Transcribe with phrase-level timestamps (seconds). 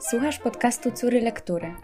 [0.00, 1.74] Słuchasz podcastu Córy Lektury.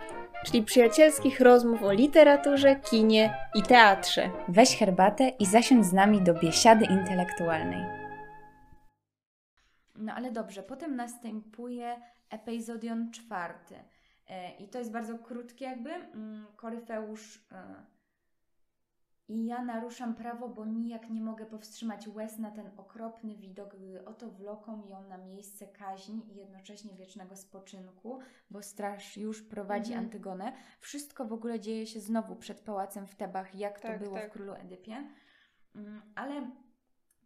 [0.46, 4.30] czyli przyjacielskich rozmów o literaturze, kinie i teatrze.
[4.48, 7.84] Weź herbatę i zasiądź z nami do biesiady intelektualnej.
[9.96, 11.96] No ale dobrze, potem następuje
[12.30, 13.74] epizodion czwarty.
[14.28, 15.90] E, I to jest bardzo krótkie jakby.
[15.90, 17.64] Mm, Koryfeusz e,
[19.32, 24.04] i ja naruszam prawo, bo nijak nie mogę powstrzymać łez na ten okropny widok, gdy
[24.04, 28.18] oto wloką ją na miejsce kaźni i jednocześnie wiecznego spoczynku,
[28.50, 30.04] bo straż już prowadzi Mhm.
[30.06, 30.52] Antygonę.
[30.80, 34.30] Wszystko w ogóle dzieje się znowu przed pałacem w Tebach, jak to Tak, było tak.
[34.30, 35.08] w Królu Edypie.
[35.76, 36.50] Mm, Ale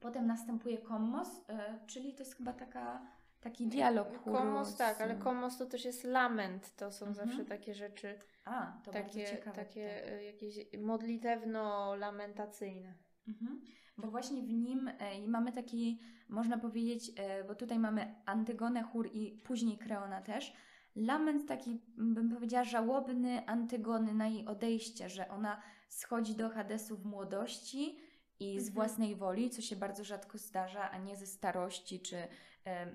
[0.00, 1.42] potem następuje kommos, y,
[1.86, 3.06] czyli to jest chyba taka,
[3.46, 6.76] taki dialog chóru Komos, tak, ale komos to też jest lament.
[6.76, 7.28] To są Mhm.
[7.28, 9.56] zawsze takie rzeczy, A, to bardzo takie, ciekawe.
[9.56, 10.12] takie tak.
[10.12, 12.92] e, jakieś modlitewno-lamentacyjne.
[13.28, 13.60] Mhm.
[13.98, 19.10] Bo właśnie w nim e, mamy taki, można powiedzieć, e, bo tutaj mamy Antygonę, Chór
[19.12, 20.52] i później Kreona też.
[20.96, 27.04] Lament taki, bym powiedziała, żałobny Antygony na jej odejście, że ona schodzi do Hadesu w
[27.04, 27.98] młodości
[28.40, 28.74] i z Mhm.
[28.74, 32.16] własnej woli, co się bardzo rzadko zdarza, a nie ze starości czy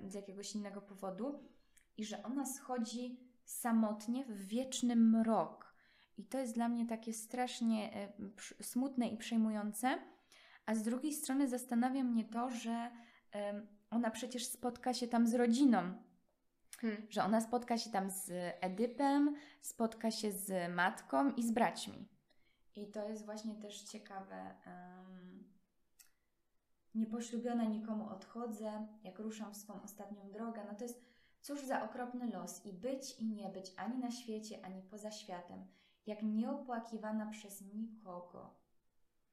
[0.06, 1.48] z jakiegoś innego powodu.
[1.96, 5.74] I że ona schodzi samotnie w wieczny mrok.
[6.18, 8.08] I to jest dla mnie takie strasznie
[8.60, 9.98] smutne i przejmujące.
[10.66, 12.90] A z drugiej strony zastanawia mnie to, że
[13.90, 15.94] ona przecież spotka się tam z rodziną,
[16.80, 17.06] Hmm.
[17.10, 22.08] że ona spotka się tam z Edypem, spotka się z matką i z braćmi.
[22.76, 24.54] I to jest właśnie też ciekawe.
[24.66, 25.44] em,
[26.94, 30.64] Niepoślubiona nikomu odchodzę, jak ruszam w swą ostatnią drogę.
[30.68, 31.04] No to jest
[31.40, 35.66] cóż za okropny los i być i nie być ani na świecie, ani poza światem,
[36.06, 38.54] jak nieopłakiwana przez nikogo.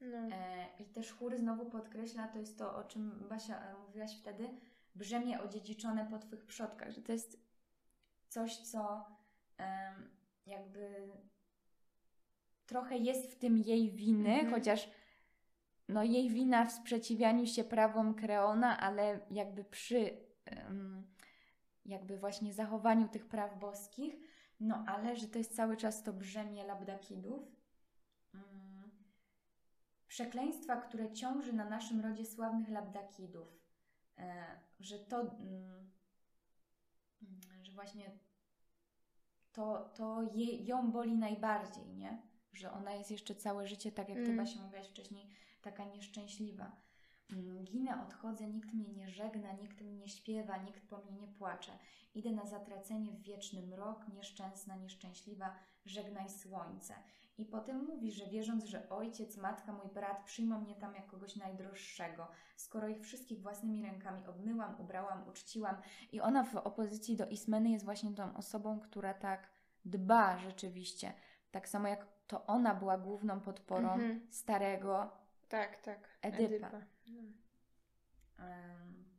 [0.01, 0.17] No.
[0.17, 4.49] E, I też chór znowu podkreśla, to jest to, o czym Basia e, mówiłaś wtedy,
[4.95, 7.39] brzemię odziedziczone po Twych przodkach, że to jest
[8.29, 9.05] coś, co
[9.57, 10.09] em,
[10.45, 11.11] jakby
[12.65, 14.53] trochę jest w tym jej winy, Mhm.
[14.53, 14.89] chociaż
[15.89, 20.17] no jej wina w sprzeciwianiu się prawom Kreona, ale jakby przy
[21.85, 24.15] jakby właśnie zachowaniu tych praw boskich,
[24.59, 27.43] no ale że to jest cały czas to brzemię labdakidów.
[28.33, 28.91] Mm.
[30.07, 33.47] Przekleństwa, które ciąży na naszym rodzie sławnych labdakidów.
[34.17, 35.91] E, że to, mm,
[37.21, 38.11] mm, że właśnie
[39.51, 42.21] to, to je, ją boli najbardziej, nie?
[42.53, 44.37] Że ona jest jeszcze całe życie, tak jak Ty Mm.
[44.37, 45.29] Basia mówiłaś wcześniej,
[45.61, 46.71] taka nieszczęśliwa.
[47.31, 51.27] Mm, Ginę, odchodzę, nikt mnie nie żegna, nikt mi nie śpiewa, nikt po mnie nie
[51.27, 51.71] płacze.
[52.15, 55.55] Idę na zatracenie w wieczny mrok, nieszczęsna, nieszczęśliwa,
[55.85, 56.93] żegnaj słońce.
[57.37, 61.35] I potem mówi, że wierząc, że ojciec, matka, mój brat przyjmą mnie tam jak kogoś
[61.35, 65.75] najdroższego, skoro ich wszystkich własnymi rękami obmyłam, ubrałam, uczciłam.
[66.11, 69.49] I ona w opozycji do Ismeny jest właśnie tą osobą, która tak
[69.85, 71.13] dba rzeczywiście.
[71.51, 74.27] Tak samo jak to ona była główną podporą Mhm.
[74.31, 75.11] starego
[75.49, 76.17] Tak, tak.
[76.21, 76.71] Edypa.
[77.07, 77.21] No.
[78.45, 79.09] Em,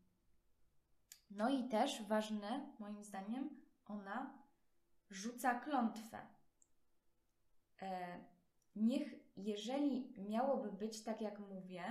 [1.31, 3.51] No i też ważne, moim zdaniem,
[3.87, 4.39] ona
[5.11, 6.27] rzuca klątwę.
[7.83, 8.21] E,
[8.77, 11.85] Niech, jeżeli miałoby być tak, jak mówię,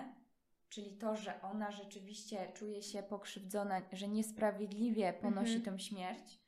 [0.70, 5.78] czyli to, że ona rzeczywiście czuje się pokrzywdzona, że niesprawiedliwie ponosi Mhm.
[5.78, 6.40] tę śmierć,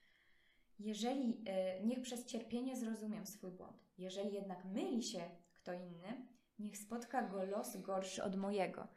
[0.79, 3.84] jeżeli, e, niech przez cierpienie zrozumiem swój błąd.
[3.97, 6.28] Jeżeli jednak myli się kto inny,
[6.61, 8.88] niech spotka go los gorszy od mojego.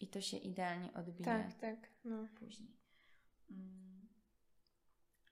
[0.00, 1.90] I to się idealnie odbije Tak, tak.
[2.04, 2.28] No.
[2.38, 2.76] później.
[3.50, 4.08] Mm.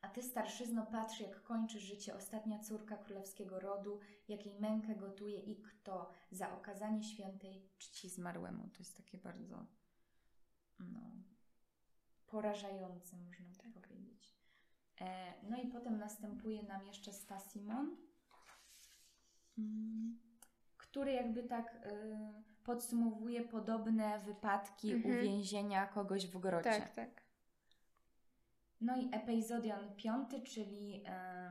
[0.03, 5.63] A ty, starszyzno, patrz, jak kończy życie ostatnia córka królewskiego rodu, jakiej mękę gotuje i
[5.63, 8.69] kto za okazanie świętej czci zmarłemu.
[8.69, 9.67] To jest takie bardzo
[10.79, 11.01] no,
[12.27, 14.35] porażające, można tak powiedzieć.
[15.01, 17.97] E, no i potem następuje nam jeszcze Stasimon,
[19.59, 20.26] mm,
[20.97, 21.89] który jakby tak y,
[22.65, 25.15] podsumowuje podobne wypadki Mhm.
[25.19, 26.71] uwięzienia kogoś w grocie.
[26.71, 27.23] Tak, tak.
[28.81, 31.51] No i epizodion piąty, czyli e,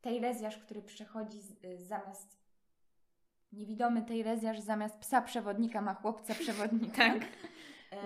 [0.00, 2.38] Tejrezjasz, który przechodzi z, y, zamiast
[3.52, 6.96] niewidomy Tejrezjasz zamiast psa przewodnika ma chłopca przewodnika.
[6.96, 7.22] Tak.
[7.92, 7.96] E,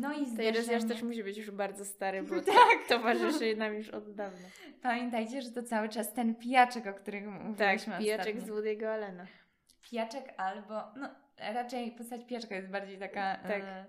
[0.00, 2.88] no i zderzenie- też musi być już bardzo stary, bo Tak.
[2.88, 4.48] towarzyszy nam już od dawna.
[4.82, 8.54] Pamiętajcie, że to cały czas ten pijaczek, o którym Tak, mówiliśmy pijaczek ostatnio.
[8.54, 9.26] z Woody'ego Allena.
[9.82, 11.08] Pijaczek albo, no
[11.54, 13.62] raczej postać pijaczka jest bardziej taka Tak.
[13.62, 13.84] e,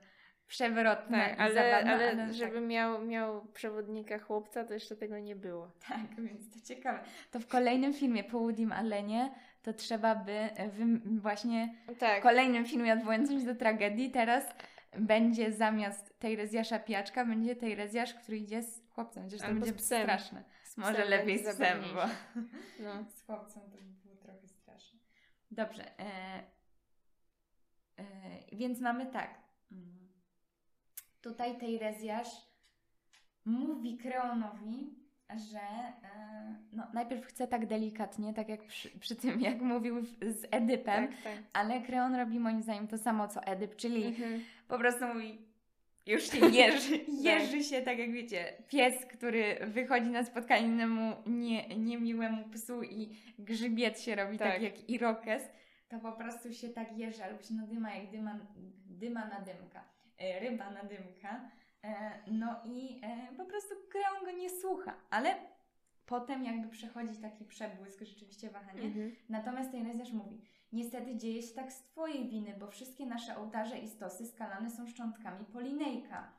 [0.47, 5.19] przewrotna Tak, ale, zabawna, ale, ale żeby tak, miał, miał przewodnika chłopca, to jeszcze tego
[5.19, 5.71] nie było.
[5.89, 6.99] tak, więc to ciekawe.
[7.31, 9.31] To w kolejnym filmie po Woodym Allenie
[9.63, 10.69] to trzeba by e,
[11.05, 12.19] właśnie Tak.
[12.19, 14.43] w kolejnym filmie odwołującym się do tragedii teraz
[14.97, 19.23] będzie zamiast Tejrezjasza pijaczka, będzie Tejrezjasz, który idzie z chłopcem.
[19.27, 20.43] Przecież to Albo będzie straszne.
[20.77, 22.17] Może lepiej z psem, bo zabawniejsze.
[22.79, 23.03] No.
[23.15, 24.02] z chłopcem to by.
[25.53, 25.99] Dobrze.
[25.99, 26.03] E,
[27.99, 28.03] e,
[28.55, 29.29] więc mamy tak.
[31.21, 32.27] Tutaj Tejrezjasz
[33.45, 34.95] mówi Kreonowi,
[35.51, 40.47] że e, no, najpierw chce tak delikatnie, tak jak przy, przy tym, jak mówił z
[40.51, 41.37] Edypem, Tak, tak.
[41.53, 44.41] ale Kreon robi moim zdaniem to samo co Edyp, czyli Mhm.
[44.67, 45.52] po prostu mówi,
[46.05, 51.67] już się jeży, jeży się, tak jak wiecie, pies, który wychodzi na spotkanie innemu nie,
[51.67, 54.61] niemiłemu psu i grzybiec się robi, tak, Tak.
[54.61, 55.43] jak irokes,
[55.89, 58.39] to po prostu się tak jeży, albo się nadyma jak dyma,
[58.85, 59.83] dyma na dymka,
[60.19, 61.49] e, ryba na dymka.
[61.83, 65.35] E, no i e, po prostu Kreon go nie słucha, ale
[66.05, 68.81] potem jakby przechodzi taki przebłysk, rzeczywiście wahanie.
[68.81, 69.15] Mhm.
[69.29, 70.41] Natomiast Tejrezjasz mówi,
[70.73, 74.87] niestety dzieje się tak z Twojej winy, bo wszystkie nasze ołtarze i stosy skalane są
[74.87, 76.31] szczątkami Polinejka.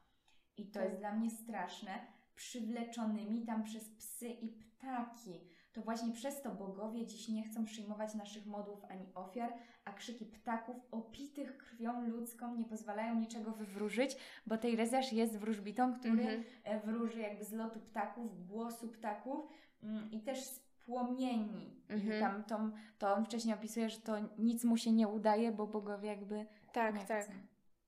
[0.56, 0.84] I to Tak.
[0.88, 1.90] jest dla mnie straszne,
[2.34, 5.40] przywleczonymi tam przez psy i ptaki.
[5.72, 9.52] To właśnie przez to bogowie dziś nie chcą przyjmować naszych modłów ani ofiar,
[9.84, 14.16] a krzyki ptaków opitych krwią ludzką nie pozwalają niczego wywróżyć,
[14.46, 16.44] bo Tejrezjasz jest wróżbitą, który Mhm.
[16.64, 19.46] e, wróży jakby z lotu ptaków, głosu ptaków
[19.82, 21.74] mm, i też z płomieni.
[21.88, 22.20] Mhm.
[22.20, 26.08] tam tą, to on wcześniej opisuje, że to nic mu się nie udaje, bo bogowie
[26.08, 27.22] jakby Tak, nie tak.
[27.24, 27.32] chcą.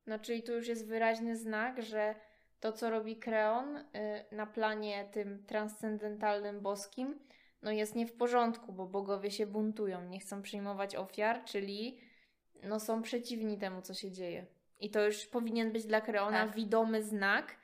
[0.07, 2.15] No czyli tu już jest wyraźny znak, że
[2.61, 3.83] to, co robi Kreon y,
[4.33, 7.19] na planie tym transcendentalnym boskim,
[7.63, 11.99] no jest nie w porządku, bo bogowie się buntują, nie chcą przyjmować ofiar, czyli
[12.63, 14.47] no są przeciwni temu, co się dzieje.
[14.81, 16.55] I to już powinien być dla Kreona Tak.
[16.55, 17.57] widomy znak,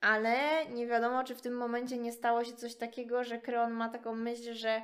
[0.00, 3.88] ale nie wiadomo, czy w tym momencie nie stało się coś takiego, że Kreon ma
[3.88, 4.82] taką myśl, że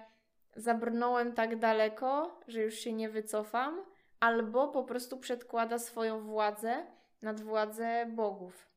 [0.56, 3.80] zabrnąłem tak daleko, że już się nie wycofam,
[4.20, 6.86] albo po prostu przedkłada swoją władzę
[7.22, 8.68] nad władzę bogów.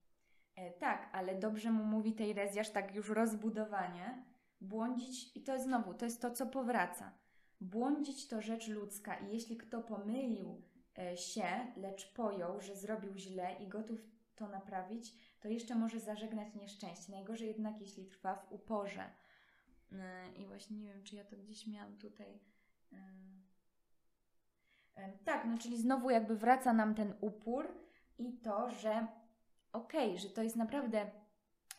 [0.56, 4.24] E, tak, ale dobrze mu mówi Tejrezjasz tak już rozbudowanie.
[4.62, 7.12] Błądzić, i to jest znowu, to jest to, co powraca.
[7.62, 10.62] Błądzić to rzecz ludzka i jeśli kto pomylił
[10.98, 14.00] e, się, lecz pojął, że zrobił źle i gotów
[14.38, 17.12] to naprawić, to jeszcze może zażegnać nieszczęście.
[17.12, 19.04] Najgorzej jednak, jeśli trwa w uporze.
[19.92, 22.40] E, I właśnie nie wiem, czy ja to gdzieś miałam tutaj.
[24.96, 27.68] e, Tak, no czyli znowu jakby wraca nam ten upór
[28.18, 29.08] i to, że
[29.74, 31.12] okej, że to jest naprawdę,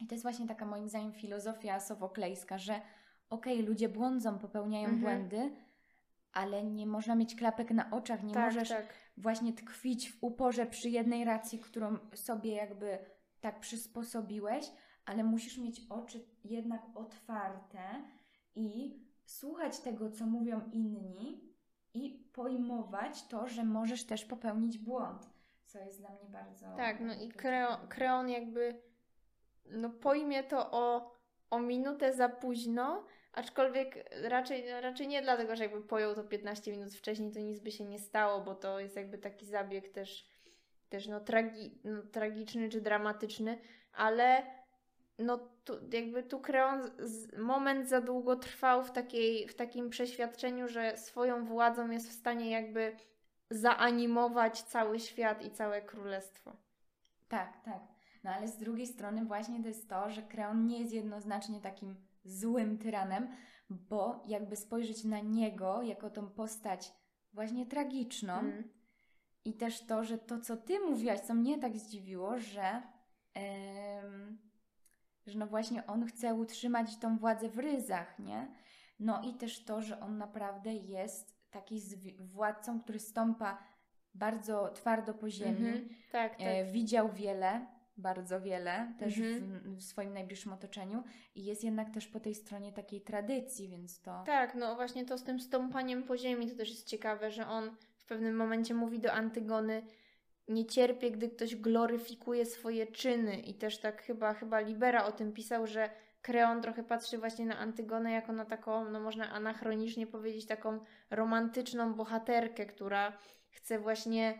[0.01, 2.81] i to jest właśnie taka moim zdaniem filozofia sowoklejska, że
[3.31, 5.01] okej, ludzie błądzą, popełniają Mhm.
[5.03, 5.57] błędy,
[6.33, 8.95] ale nie można mieć klapek na oczach, nie możesz tak.
[9.17, 12.99] właśnie tkwić w uporze przy jednej racji, którą sobie jakby
[13.41, 14.73] tak przysposobiłeś,
[15.05, 17.81] ale musisz mieć oczy jednak otwarte
[18.55, 21.55] i słuchać tego, co mówią inni
[21.95, 25.31] i pojmować to, że możesz też popełnić błąd,
[25.65, 26.67] co jest dla mnie bardzo...
[26.77, 27.89] Tak, no i Kreon.
[27.89, 28.83] Kreon jakby
[29.71, 31.17] no pojmie to o,
[31.51, 33.05] o minutę za późno,
[33.39, 37.71] aczkolwiek raczej, raczej nie dlatego, że jakby pojął to 15 minut wcześniej, to nic by
[37.71, 40.29] się nie stało, bo to jest jakby taki zabieg też,
[40.89, 43.59] też no, tragi, no, tragiczny czy dramatyczny,
[43.93, 44.43] ale
[45.19, 50.69] no tu, jakby tu Kreon z, moment za długo trwał w, takiej, w takim przeświadczeniu,
[50.69, 52.97] że swoją władzą jest w stanie jakby
[53.51, 56.57] zaanimować cały świat i całe królestwo.
[57.29, 57.81] Tak, tak.
[58.25, 62.08] No ale z drugiej strony właśnie to jest to, że Kreon nie jest jednoznacznie takim
[62.29, 63.29] złym tyranem,
[63.71, 66.93] bo jakby spojrzeć na niego jako tą postać
[67.33, 68.71] właśnie tragiczną Mm.
[69.45, 72.83] i też to, że to, co ty mówiłaś, co mnie tak zdziwiło, że,
[75.27, 78.49] że no właśnie on chce utrzymać tą władzę w ryzach, nie?
[78.99, 81.81] No i też to, że on naprawdę jest taki
[82.19, 83.59] władcą, który stąpa
[84.15, 85.89] bardzo twardo po ziemi, Mhm.
[86.13, 86.41] Tak, tak.
[86.41, 87.67] E, widział wiele,
[87.99, 89.41] bardzo wiele, też Mhm.
[89.41, 91.03] w, w swoim najbliższym otoczeniu
[91.35, 94.23] i jest jednak też po tej stronie takiej tradycji, więc to...
[94.27, 97.77] Tak, no właśnie to z tym stąpaniem po ziemi to też jest ciekawe, że on
[97.97, 99.83] w pewnym momencie mówi do Antygony
[100.49, 105.33] nie cierpię, gdy ktoś gloryfikuje swoje czyny i też tak chyba, chyba Libera o tym
[105.33, 105.91] pisał, że
[106.23, 111.95] Kreon trochę patrzy właśnie na Antygonę jako na taką, no można anachronicznie powiedzieć, taką romantyczną
[111.95, 113.19] bohaterkę, która
[113.51, 114.39] chce właśnie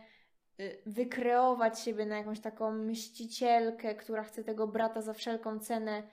[0.85, 6.03] wykreować siebie na jakąś taką mścicielkę, która chce tego brata za wszelką cenę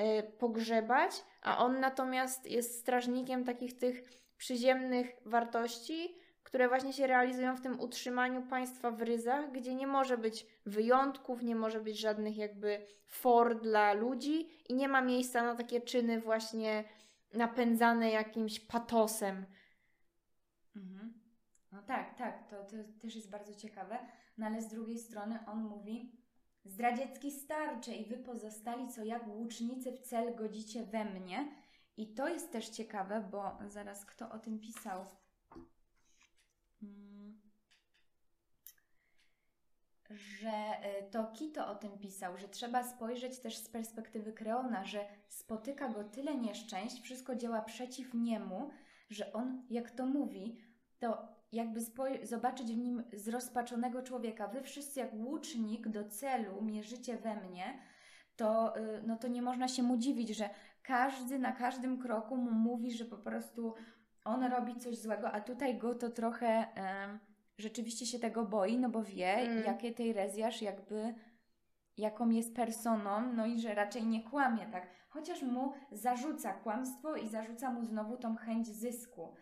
[0.00, 4.02] y, pogrzebać, a on natomiast jest strażnikiem takich tych
[4.36, 10.18] przyziemnych wartości, które właśnie się realizują w tym utrzymaniu państwa w ryzach, gdzie nie może
[10.18, 15.54] być wyjątków, nie może być żadnych jakby for dla ludzi i nie ma miejsca na
[15.54, 16.84] takie czyny właśnie
[17.32, 19.46] napędzane jakimś patosem.
[21.74, 23.98] No tak, tak, to, to też jest bardzo ciekawe,
[24.38, 26.24] no ale z drugiej strony on mówi,
[26.64, 31.48] Zdradziecki starcze i wy pozostali, co jak łucznicy w cel godzicie we mnie.
[31.96, 35.04] I to jest też ciekawe, bo zaraz kto o tym pisał?
[36.80, 37.40] Hmm.
[40.10, 45.06] Że y, to Kito o tym pisał, że trzeba spojrzeć też z perspektywy Kreona, że
[45.28, 48.70] spotyka go tyle nieszczęść, wszystko działa przeciw niemu,
[49.10, 50.60] że on, jak to mówi,
[50.98, 51.80] to jakby
[52.22, 54.48] zobaczyć w nim zrozpaczonego człowieka.
[54.48, 57.78] Wy wszyscy jak łucznik do celu mierzycie we mnie,
[58.36, 60.50] to, y, no to nie można się mu dziwić, że
[60.82, 63.74] każdy na każdym kroku mu mówi, że po prostu
[64.24, 66.66] on robi coś złego, a tutaj go to trochę
[67.58, 69.64] rzeczywiście się tego boi, no bo wie, mm.
[69.64, 71.14] jakie tej rezjasz jakby
[71.96, 74.86] jaką jest personą, no i że raczej nie kłamie, tak?
[75.08, 79.34] Chociaż mu zarzuca kłamstwo i zarzuca mu znowu tą chęć zysku.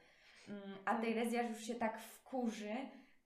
[0.48, 2.76] Mm, a Tejrezjasz już się tak wkurzy,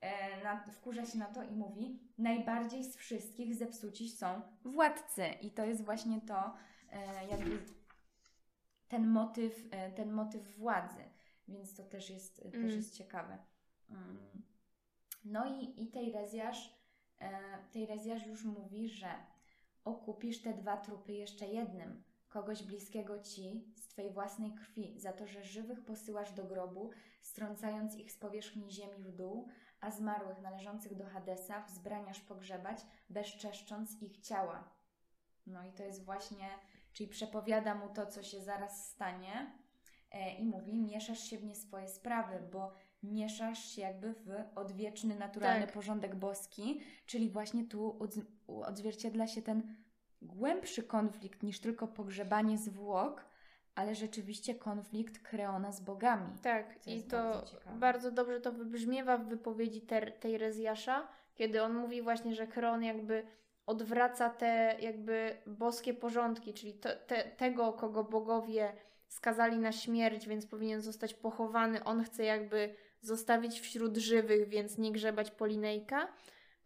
[0.00, 5.26] e, na, wkurza się na to i mówi: Najbardziej z wszystkich zepsuci są władcy.
[5.42, 6.54] I to jest właśnie to,
[6.90, 7.58] e, jakby
[8.88, 11.04] ten motyw, e, ten motyw władzy.
[11.49, 12.62] Więc to też jest, mm.
[12.62, 13.38] też jest ciekawe.
[13.90, 14.18] Mm.
[15.25, 16.76] No i, i Tejrezjasz,
[17.73, 19.08] Tejrezjasz już mówi, że
[19.85, 22.02] okupisz te dwa trupy jeszcze jednym
[22.36, 26.90] kogoś bliskiego ci z Twojej własnej krwi, za to, że żywych posyłasz do grobu,
[27.20, 29.48] strącając ich z powierzchni ziemi w dół,
[29.80, 32.78] a zmarłych należących do Hadesa wzbraniasz pogrzebać,
[33.10, 34.70] bezczeszcząc ich ciała.
[35.46, 36.48] No i to jest właśnie,
[36.92, 39.52] czyli przepowiada mu to, co się zaraz stanie
[40.10, 45.14] e, i mówi, mieszasz się w nie swoje sprawy, bo mieszasz się jakby w odwieczny,
[45.14, 45.74] naturalny tak.
[45.74, 47.98] porządek boski, czyli właśnie tu
[48.48, 49.85] odzwierciedla się ten
[50.23, 53.25] głębszy konflikt niż tylko pogrzebanie zwłok,
[53.75, 56.38] ale rzeczywiście konflikt Kreona z bogami.
[56.42, 61.75] Tak, i to bardzo, bardzo, dobrze to wybrzmiewa w wypowiedzi ter, tej Rezjasza, kiedy on
[61.75, 63.26] mówi właśnie, że Kreon jakby
[63.66, 68.73] odwraca te jakby boskie porządki, czyli te, tego, kogo bogowie
[69.08, 74.92] skazali na śmierć, więc powinien zostać pochowany, on chce jakby zostawić wśród żywych, więc nie
[74.92, 76.08] grzebać Polinejka,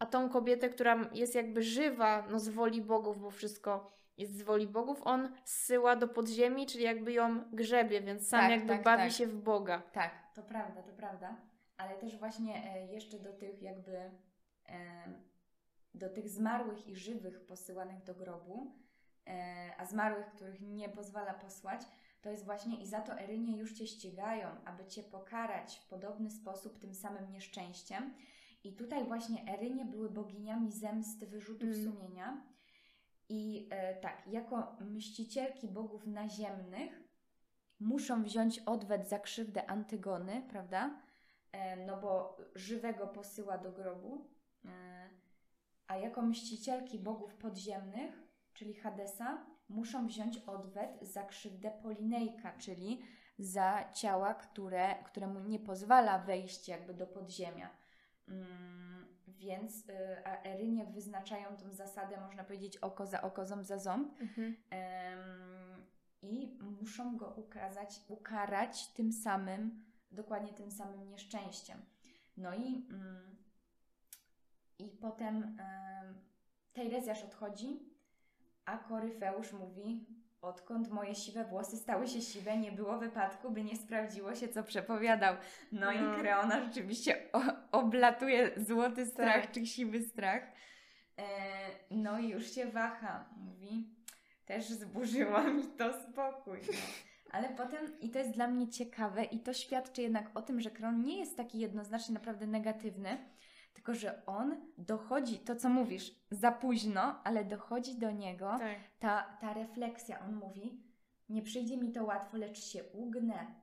[0.01, 4.43] a tą kobietę, która jest jakby żywa, no z woli bogów, bo wszystko jest z
[4.43, 8.83] woli bogów, on zsyła do podziemi, czyli jakby ją grzebie, więc sam tak, jakby tak,
[8.83, 9.13] bawi tak.
[9.13, 9.83] się w Boga.
[9.93, 11.37] Tak, to prawda, to prawda.
[11.77, 14.11] Ale też właśnie e, jeszcze do tych jakby e,
[15.95, 18.73] do tych zmarłych i żywych posyłanych do grobu,
[19.27, 21.81] e, a zmarłych, których nie pozwala posłać,
[22.23, 26.31] to jest właśnie i za to Erynie już Cię ścigają, aby Cię pokarać w podobny
[26.31, 28.15] sposób tym samym nieszczęściem.
[28.65, 31.85] I tutaj właśnie Erynie były boginiami zemsty, wyrzutów mm.
[31.85, 32.43] sumienia.
[33.29, 37.03] I e, tak, jako mścicielki bogów naziemnych
[37.81, 41.01] muszą wziąć odwet za krzywdę Antygony, prawda?
[41.53, 44.29] E, no bo żywego posyła do grobu.
[44.65, 45.11] E,
[45.87, 53.03] a jako mścicielki bogów podziemnych, czyli Hadesa, muszą wziąć odwet za krzywdę Polinejka, czyli
[53.39, 57.71] za ciała, które, któremu nie pozwala wejść jakby do podziemia.
[58.31, 63.79] Mm, więc y, a Erynie wyznaczają tą zasadę, można powiedzieć, oko za oko, ząb za
[63.79, 64.21] ząb.
[64.21, 64.57] Mhm.
[66.23, 71.79] I muszą go ukazać, ukarać tym samym, dokładnie tym samym nieszczęściem.
[72.37, 73.37] No i, mm,
[74.79, 75.57] i potem
[76.73, 77.81] Tejrezjasz odchodzi,
[78.65, 80.07] a Koryfeusz mówi,
[80.43, 84.63] Odkąd moje siwe włosy stały się siwe, nie było wypadku, by nie sprawdziło się, co
[84.63, 85.37] przepowiadał.
[85.73, 85.93] No, no.
[85.93, 87.41] i Kreona rzeczywiście o,
[87.79, 89.53] oblatuje złoty strach tak.
[89.53, 90.43] czy siwy strach.
[91.19, 91.25] E,
[91.91, 93.29] no i już się waha.
[93.37, 93.95] Mówi,
[94.47, 96.59] też zburzyła mi to spokój.
[96.67, 96.79] No.
[97.31, 100.71] Ale potem, i to jest dla mnie ciekawe, i to świadczy jednak o tym, że
[100.71, 103.19] Kreon nie jest taki jednoznacznie naprawdę negatywny,
[103.73, 108.79] tylko, że on dochodzi, to co mówisz, za późno, ale dochodzi do niego tak.
[108.99, 110.21] ta, ta refleksja.
[110.21, 110.83] On mówi:
[111.29, 113.55] Nie przyjdzie mi to łatwo, lecz się ugnę.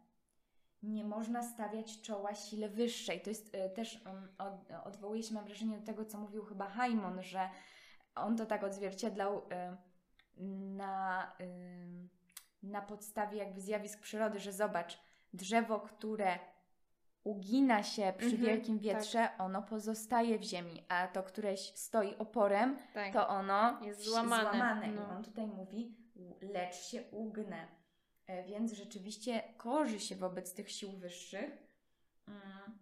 [0.83, 3.21] Nie można stawiać czoła sile wyższej.
[3.21, 6.69] To jest y, też, um, od, odwołuje się, mam wrażenie, do tego, co mówił chyba
[6.69, 7.49] Haimon, że
[8.15, 9.41] on to tak odzwierciedlał y,
[10.77, 12.09] na, y,
[12.63, 14.99] na podstawie jakby zjawisk przyrody, że zobacz,
[15.33, 16.39] drzewo, które
[17.23, 19.41] ugina się przy mhm, wielkim wietrze, tak.
[19.41, 23.13] ono pozostaje w ziemi, a to, któreś stoi oporem, tak.
[23.13, 24.43] to ono jest złamane.
[24.43, 24.87] złamane.
[24.87, 25.01] No.
[25.01, 25.95] I on tutaj mówi,
[26.41, 27.67] lecz się ugnę.
[28.27, 31.57] E, więc rzeczywiście korzy się wobec tych sił wyższych.
[32.27, 32.79] Mm,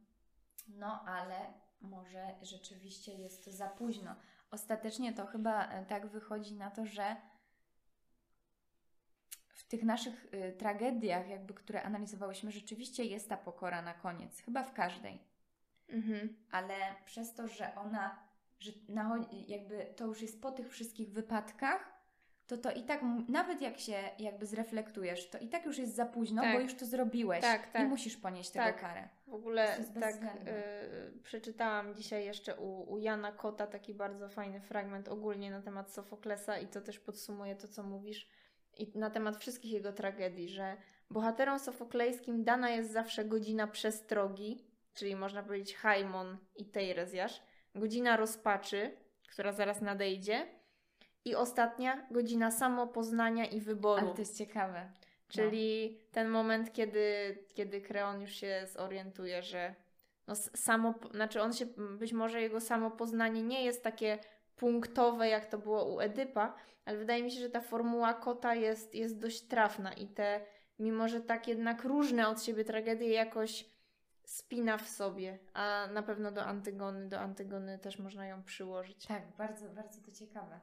[0.67, 4.15] no, ale może rzeczywiście jest to za późno.
[4.51, 7.15] Ostatecznie to chyba e, tak wychodzi na to, że
[9.75, 14.41] tych naszych y, tragediach, jakby, które analizowałyśmy, rzeczywiście jest ta pokora na koniec.
[14.41, 15.19] Chyba w każdej.
[15.89, 16.35] Mhm.
[16.51, 18.19] Ale przez to, że ona,
[18.59, 21.95] że nachodzi, jakby to już jest po tych wszystkich wypadkach,
[22.47, 26.05] to to i tak, nawet jak się jakby zreflektujesz, to i tak już jest za
[26.05, 26.53] późno, Tak.
[26.53, 27.81] bo już to zrobiłeś Tak, tak.
[27.81, 28.81] i musisz ponieść tego Tak.
[28.81, 29.09] karę.
[29.27, 35.07] W ogóle tak y, przeczytałam dzisiaj jeszcze u, u Jana Kota taki bardzo fajny fragment
[35.07, 38.29] ogólnie na temat Sofoklesa i to też podsumuje to, co mówisz
[38.77, 40.77] i na temat wszystkich jego tragedii, że
[41.09, 47.41] bohaterom sofoklejskim dana jest zawsze godzina przestrogi, czyli można powiedzieć Haimon i Teirezjasz,
[47.75, 48.97] godzina rozpaczy,
[49.29, 50.47] która zaraz nadejdzie
[51.25, 54.05] i ostatnia godzina samopoznania i wyboru.
[54.05, 54.91] Ale to jest ciekawe.
[55.27, 59.75] Czyli ten moment, kiedy, kiedy Kreon już się zorientuje, że
[60.27, 61.65] no samo, znaczy on się,
[61.99, 64.19] być może jego samopoznanie nie jest takie
[64.55, 68.95] punktowe, jak to było u Edypa, ale wydaje mi się, że ta formuła kota jest,
[68.95, 70.41] jest dość trafna i te,
[70.79, 73.75] mimo że tak jednak różne od siebie tragedie jakoś
[74.25, 79.05] spina w sobie, a na pewno do Antygony, do Antygony też można ją przyłożyć.
[79.05, 80.59] Tak, bardzo, bardzo to ciekawe.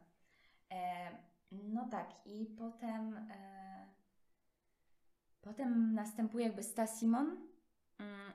[0.70, 1.10] E,
[1.52, 3.86] no tak, i potem, e,
[5.40, 7.36] potem następuje jakby Stasimon,
[7.98, 8.32] mm,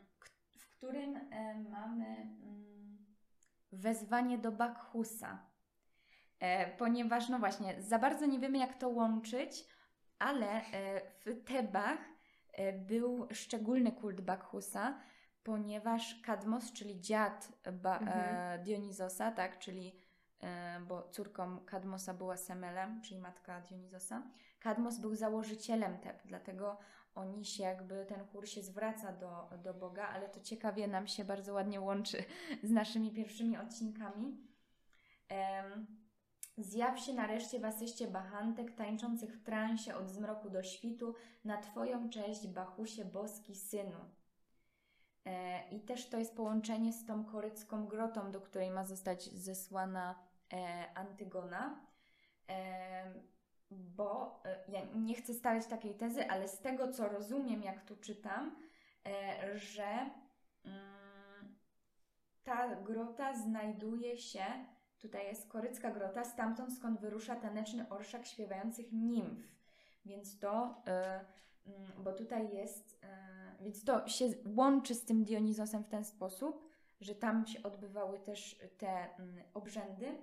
[0.58, 2.77] w którym e, mamy mm,
[3.72, 5.46] wezwanie do Bakhusa.
[6.40, 9.66] E, ponieważ, no właśnie, za bardzo nie wiemy, jak to łączyć,
[10.20, 12.00] ale e, w Tebach
[12.54, 15.00] e, był szczególny kult Bakhusa,
[15.44, 18.36] ponieważ Kadmos, czyli dziad ba- Mhm.
[18.60, 19.96] e, Dionizosa, tak, czyli
[20.44, 24.24] e, bo córką Kadmosa była Semele, czyli matka Dionizosa.
[24.60, 26.78] Kadmos był założycielem Teb, dlatego
[27.18, 31.26] oni się jakby, ten chór się zwraca do, do Boga, ale to ciekawie nam się
[31.26, 32.24] bardzo ładnie łączy
[32.64, 34.38] z naszymi pierwszymi odcinkami.
[35.30, 35.98] Em,
[36.58, 42.10] Zjaw się nareszcie w asyście bachantek, tańczących w transie od zmroku do świtu, na Twoją
[42.10, 44.00] cześć, Bachusie, boski synu.
[45.26, 50.16] E, I też to jest połączenie z tą korycką grotą, do której ma zostać zesłana
[50.54, 51.86] e, Antygona.
[52.50, 53.14] E,
[53.72, 57.96] bo e, ja nie chcę stawiać takiej tezy, ale z tego co rozumiem, jak tu
[57.96, 58.56] czytam,
[59.06, 60.10] e, że
[60.66, 61.56] mm,
[62.44, 64.46] ta grota znajduje się,
[65.00, 69.58] tutaj jest korycka grota, stamtąd skąd wyrusza taneczny orszak śpiewających nimf.
[70.06, 71.26] Więc to, e,
[71.66, 73.06] mm, bo tutaj jest,
[73.62, 74.26] więc to się
[74.56, 76.70] łączy z tym Dionizosem w ten sposób,
[77.02, 80.18] że tam się odbywały też te mm, obrzędy.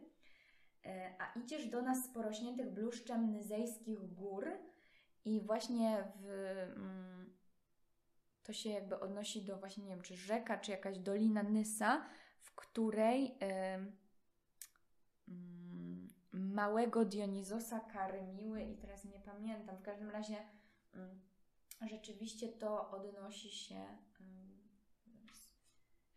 [0.87, 4.49] E, A idziesz do nas z porośniętych bluszczem nyzejskich gór
[5.25, 6.27] i właśnie w,
[6.77, 7.35] mm,
[8.43, 12.07] to się jakby odnosi do właśnie, nie wiem, czy rzeka, czy jakaś dolina Nysa,
[12.41, 13.97] w której em,
[15.29, 20.37] mm, małego Dionizosa karmiły i teraz nie pamiętam, w każdym razie
[20.95, 21.21] mm,
[21.91, 23.85] rzeczywiście to odnosi się,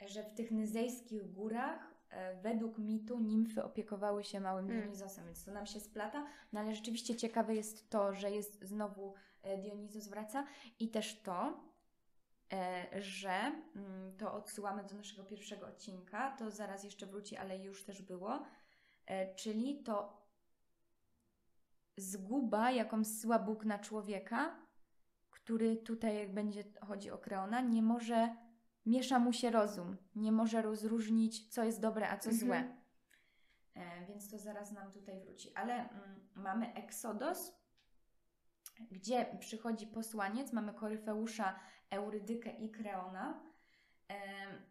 [0.06, 1.97] że w tych nyzejskich górach e,
[2.42, 4.82] według mitu nimfy opiekowały się małym Mm.
[4.82, 9.14] Dionizosem, więc to nam się splata, no ale rzeczywiście ciekawe jest to, że jest znowu
[9.42, 10.46] e, Dionizos wraca
[10.80, 11.64] i też to,
[12.54, 17.84] e, że mm, to odsyłamy do naszego pierwszego odcinka, to zaraz jeszcze wróci, ale już
[17.84, 18.46] też było,
[19.06, 20.28] e, czyli to
[21.98, 24.68] zguba, jaką zsyła Bóg na człowieka,
[25.30, 28.36] który tutaj, jak będzie chodzi o Kreona, nie może,
[28.88, 32.40] miesza mu się rozum, nie może rozróżnić, co jest dobre, a co Mhm.
[32.48, 32.76] złe.
[33.76, 35.54] E, więc to zaraz nam tutaj wróci.
[35.56, 37.54] Ale mm, mamy Eksodos,
[38.92, 43.44] gdzie przychodzi posłaniec, mamy Koryfeusza, Eurydykę i Kreona.
[44.08, 44.62] Em,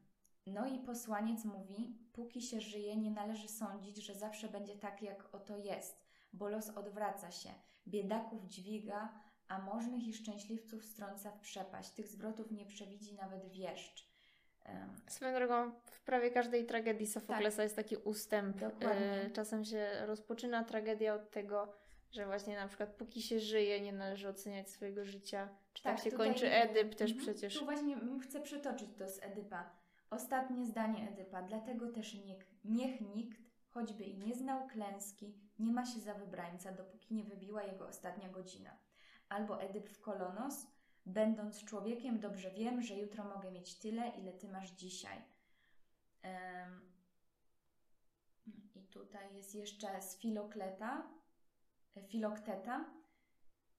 [0.49, 5.35] No i posłaniec mówi, póki się żyje, nie należy sądzić, że zawsze będzie tak, jak
[5.35, 7.51] oto jest, bo los odwraca się,
[7.89, 9.13] biedaków dźwiga,
[9.49, 11.91] a możnych i szczęśliwców strąca w przepaść.
[11.91, 14.09] Tych zwrotów nie przewidzi nawet wieszcz.
[15.09, 18.61] Swoją drogą, w prawie każdej tragedii Sofoklesa jest taki ustęp.
[18.61, 18.75] Tak.
[18.75, 19.31] Dokładnie.
[19.33, 21.73] Czasem się rozpoczyna tragedia od tego,
[22.13, 25.49] że właśnie na przykład póki się żyje, nie należy oceniać swojego życia.
[25.73, 27.27] Czy tak, się tutaj- kończy Edyp też Mhm.
[27.27, 27.59] przecież.
[27.59, 29.71] Tu właśnie chcę przytoczyć to z Edypa.
[30.11, 31.43] Ostatnie zdanie Edypa.
[31.43, 36.73] Dlatego też nikt, niech nikt, choćby i nie znał klęski, nie ma się za wybrańca,
[36.73, 38.71] dopóki nie wybiła jego ostatnia godzina.
[39.29, 40.67] Albo Edyp w Kolonos,
[41.07, 45.19] będąc człowiekiem, dobrze wiem, że jutro mogę mieć tyle, ile ty masz dzisiaj.
[48.77, 51.07] I tutaj jest jeszcze z Filokleta,
[51.97, 52.85] e, Filokteta.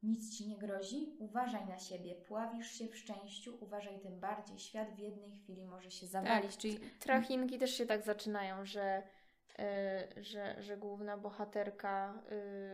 [0.04, 4.96] Nic ci nie grozi, uważaj na siebie, pławisz się w szczęściu, uważaj tym bardziej, świat
[4.96, 6.52] w jednej chwili może się zawalić.
[6.52, 9.04] Tak, Czyli Trachinki też się tak zaczynają, że,
[10.18, 12.24] y, że, że główna bohaterka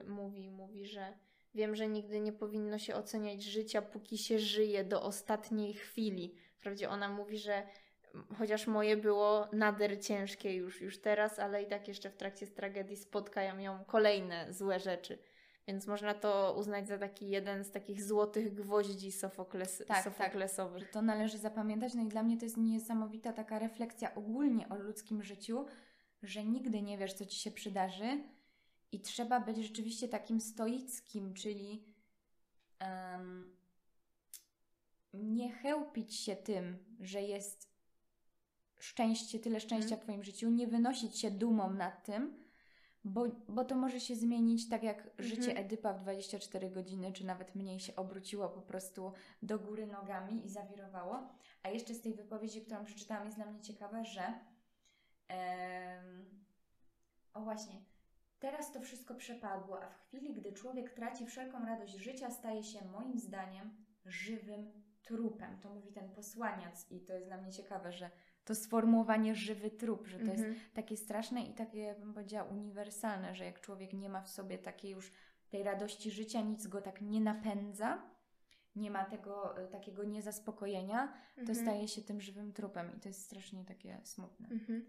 [0.02, 1.14] y, mówi, mówi, że
[1.56, 6.36] wiem, że nigdy nie powinno się oceniać życia, póki się żyje do ostatniej chwili.
[6.58, 7.68] Wprawdzie ona mówi, że
[8.38, 12.98] chociaż moje było nader ciężkie już, już teraz, ale i tak jeszcze w trakcie tragedii
[12.98, 15.18] spotkają ją kolejne złe rzeczy.
[15.68, 20.92] Więc można to uznać za taki jeden z takich złotych gwoździ Sofokles, Tak, Sofoklesowych.
[20.92, 21.94] To należy zapamiętać.
[21.94, 25.66] No i dla mnie to jest niesamowita taka refleksja ogólnie o ludzkim życiu,
[26.24, 28.24] że nigdy nie wiesz, co ci się przydarzy
[28.94, 31.84] i trzeba być rzeczywiście takim stoickim, czyli
[32.80, 33.56] em,
[35.14, 37.74] nie chełpić się tym, że jest
[38.80, 40.02] szczęście, tyle szczęścia Mhm.
[40.02, 42.44] w Twoim życiu, nie wynosić się dumą nad tym,
[43.04, 45.58] bo, bo to może się zmienić tak jak życie Mhm.
[45.66, 50.50] Edypa w 24 godziny, czy nawet mniej się obróciło po prostu do góry nogami i
[50.50, 51.30] zawirowało.
[51.64, 54.34] A jeszcze z tej wypowiedzi, którą przeczytałam, jest dla mnie ciekawe, że
[57.34, 57.93] o właśnie,
[58.44, 62.86] teraz to wszystko przepadło, a w chwili, gdy człowiek traci wszelką radość życia, staje się
[62.86, 63.76] moim zdaniem
[64.06, 65.60] żywym trupem.
[65.60, 68.10] To mówi ten posłaniec i to jest dla mnie ciekawe, że
[68.46, 70.56] to sformułowanie żywy trup, że to jest Mhm.
[70.74, 74.92] takie straszne i takie, bym powiedziała, uniwersalne, że jak człowiek nie ma w sobie takiej
[74.92, 75.12] już
[75.50, 78.02] tej radości życia, nic go tak nie napędza,
[78.76, 81.60] nie ma tego e, takiego niezaspokojenia, to Mhm.
[81.60, 84.48] staje się tym żywym trupem i to jest strasznie takie smutne.
[84.48, 84.86] Mhm.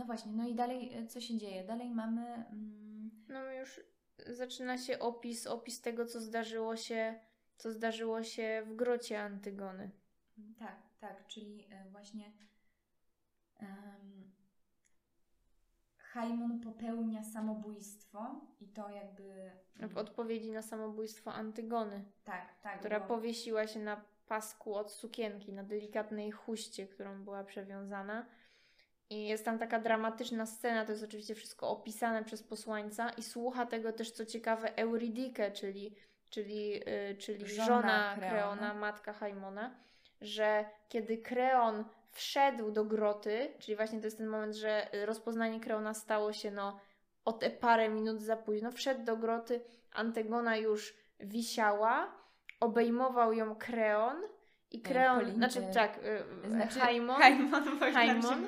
[0.00, 0.08] Mm.
[0.08, 1.64] No właśnie, no i dalej e, co się dzieje?
[1.64, 2.22] Dalej mamy...
[2.34, 3.80] Mm, No już
[4.26, 7.20] zaczyna się opis, opis tego, co zdarzyło się,
[7.56, 9.90] co zdarzyło się w grocie Antygony.
[10.58, 12.32] tak, tak, czyli e, właśnie
[13.58, 14.30] em,
[15.96, 19.50] Haimon popełnia samobójstwo i to jakby...
[19.88, 22.78] W odpowiedzi na samobójstwo Antygony, tak, tak.
[22.80, 28.26] która bo- powiesiła się na pasku od sukienki, na delikatnej chuście, którą była przewiązana.
[29.10, 33.66] I jest tam taka dramatyczna scena, to jest oczywiście wszystko opisane przez posłańca i słucha
[33.66, 35.94] tego też, co ciekawe, Euridike, czyli,
[36.30, 38.30] czyli, yy, czyli Żona żona, Kreona.
[38.30, 39.74] Kreona, matka Haimona,
[40.20, 45.94] że kiedy Kreon wszedł do groty, czyli właśnie to jest ten moment, że rozpoznanie Kreona
[45.94, 46.80] stało się no
[47.24, 49.60] o te parę minut za późno, wszedł do groty,
[49.92, 52.14] Antygona już wisiała,
[52.60, 54.16] obejmował ją Kreon
[54.70, 55.98] i Kreon, znaczy tak,
[56.44, 58.44] y, Znaczy, Haimon, Haimon, Haimon.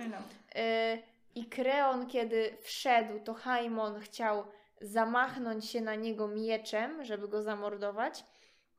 [0.57, 1.03] Y,
[1.35, 4.45] I Kreon, kiedy wszedł, to Haimon chciał
[4.81, 8.25] zamachnąć się na niego mieczem, żeby go zamordować,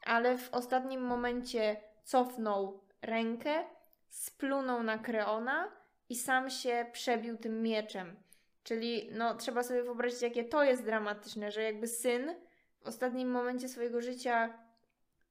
[0.05, 3.63] ale w ostatnim momencie cofnął rękę,
[4.09, 5.71] splunął na Kreona
[6.09, 8.15] i sam się przebił tym mieczem.
[8.63, 12.35] Czyli no, trzeba sobie wyobrazić, jakie to jest dramatyczne, że jakby syn
[12.79, 14.53] w ostatnim momencie swojego życia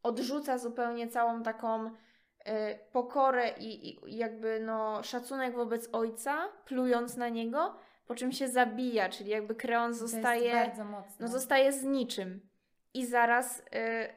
[0.03, 1.91] odrzuca zupełnie całą taką
[2.93, 7.75] pokorę i, i jakby no, szacunek wobec ojca, plując na niego,
[8.07, 10.53] po czym się zabija, czyli jakby Kreon zostaje,
[11.21, 12.41] no, zostaje z niczym.
[12.95, 14.09] I zaraz e,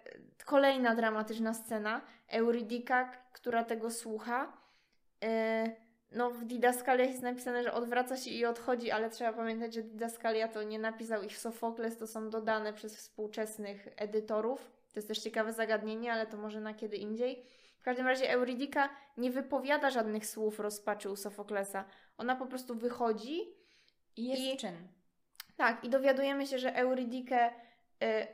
[0.45, 2.01] kolejna dramatyczna scena.
[2.29, 4.53] Eurydika, k- która tego słucha.
[5.23, 5.65] E,
[6.11, 10.47] no, w Didaskaliach jest napisane, że odwraca się i odchodzi, ale trzeba pamiętać, że Didaskalia
[10.47, 14.71] to nie napisał ich Sofokles, to są dodane przez współczesnych edytorów.
[14.93, 17.45] To jest też ciekawe zagadnienie, ale to może na kiedy indziej.
[17.85, 21.85] W każdym razie Eurydika nie wypowiada żadnych słów rozpaczy u Sofoklesa.
[22.17, 23.41] Ona po prostu wychodzi
[24.17, 24.87] I jest i- czyn.
[25.57, 27.53] tak, i dowiadujemy się, że Eurydikę y,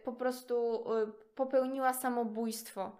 [0.04, 2.98] po prostu y, popełniła samobójstwo.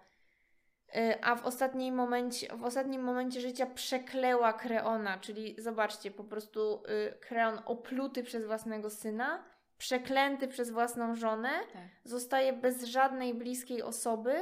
[0.96, 6.82] Y, a w ostatnim, momencie, w ostatnim momencie życia przekleła Kreona, czyli zobaczcie, po prostu
[7.10, 9.44] y, Kreon opluty przez własnego syna,
[9.78, 11.82] przeklęty przez własną żonę, Tak.
[12.04, 14.34] zostaje bez żadnej bliskiej osoby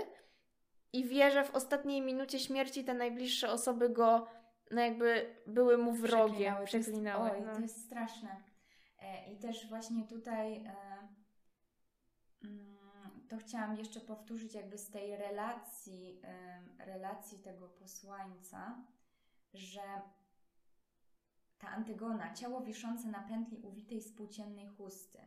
[0.92, 4.26] i wie, że w ostatniej minucie śmierci te najbliższe osoby go,
[4.70, 6.66] no jakby były mu wrogie, Przeklinały.
[6.66, 7.30] To jest- przeklinały.
[7.30, 7.54] Oj, no.
[7.54, 8.36] to jest straszne.
[9.02, 10.74] E, I też właśnie tutaj e,
[12.44, 12.76] mm,
[13.28, 18.84] to chciałam jeszcze powtórzyć jakby z tej relacji, em, relacji tego posłańca,
[19.54, 19.82] że
[21.58, 25.18] ta Antygona, ciało wiszące na pętli uwitej z płóciennej chusty.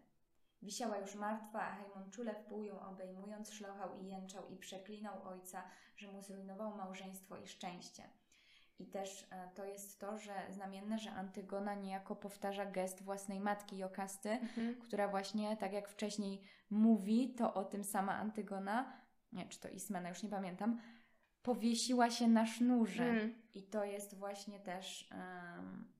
[0.64, 5.64] Wisiała już martwa, a Hejmon czule wpół ją obejmując, szlochał i jęczał i przeklinał ojca,
[5.98, 8.04] że mu zrujnował małżeństwo i szczęście.
[8.80, 13.78] I też e, to jest to, że znamienne, że Antygona niejako powtarza gest własnej matki
[13.78, 14.76] Jokasty, Mhm.
[14.82, 18.94] która właśnie, tak jak wcześniej mówi, to o tym sama Antygona,
[19.32, 20.82] nie, czy to Ismena, już nie pamiętam,
[21.42, 23.04] powiesiła się na sznurze.
[23.04, 23.36] Mm.
[23.54, 25.94] I to jest właśnie też, em,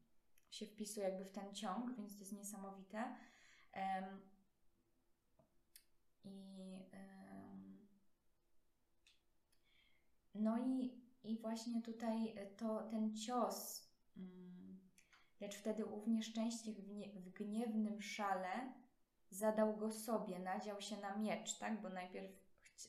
[0.50, 3.16] się wpisuje jakby w ten ciąg, więc to jest niesamowite.
[3.74, 4.22] Em,
[6.26, 6.84] I
[10.36, 14.80] no i, i właśnie tutaj to ten cios, mm,
[15.42, 18.74] lecz wtedy ów nieszczęśnik w, nie, w gniewnym szale
[19.30, 21.82] zadał go sobie, nadział się na miecz, tak?
[21.82, 22.32] Bo najpierw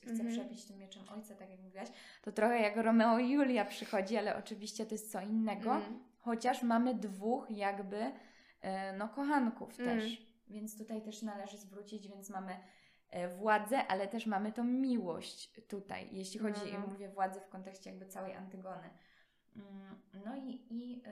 [0.01, 0.29] chce Mhm.
[0.29, 1.89] przebić tym mieczem ojca, tak jak mówiłaś,
[2.21, 5.71] to trochę jak Romeo i Julia przychodzi, ale oczywiście to jest co innego.
[5.75, 6.03] Mm.
[6.19, 8.11] Chociaż mamy dwóch jakby
[8.61, 9.99] e, no, kochanków Mm.
[9.99, 10.35] też.
[10.47, 12.57] Więc tutaj też należy zwrócić, więc mamy
[13.37, 16.87] władzę, ale też mamy tą miłość tutaj, jeśli chodzi, no.
[16.87, 18.89] mówię władzę w kontekście jakby całej Antygony.
[19.55, 21.03] Mm, No i, i,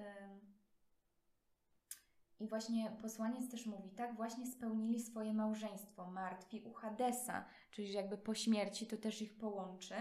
[2.40, 7.98] i właśnie posłaniec też mówi, tak właśnie spełnili swoje małżeństwo, martwi u Hadesa, czyli że
[7.98, 9.96] jakby po śmierci to też ich połączy,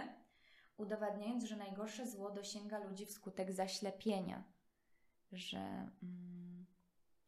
[0.77, 4.45] udowadniając, że najgorsze zło dosięga ludzi wskutek zaślepienia.
[5.33, 5.59] Że,
[6.03, 6.67] mm,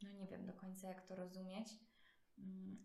[0.02, 1.68] no nie wiem do końca jak to rozumieć,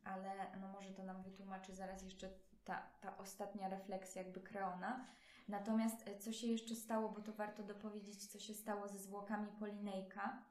[0.03, 2.29] ale no może to nam wytłumaczy zaraz jeszcze
[2.63, 5.07] ta, ta ostatnia refleksja jakby Kreona.
[5.47, 9.47] Natomiast e, co się jeszcze stało, bo to warto dopowiedzieć, co się stało ze zwłokami
[9.59, 10.45] Polinejka.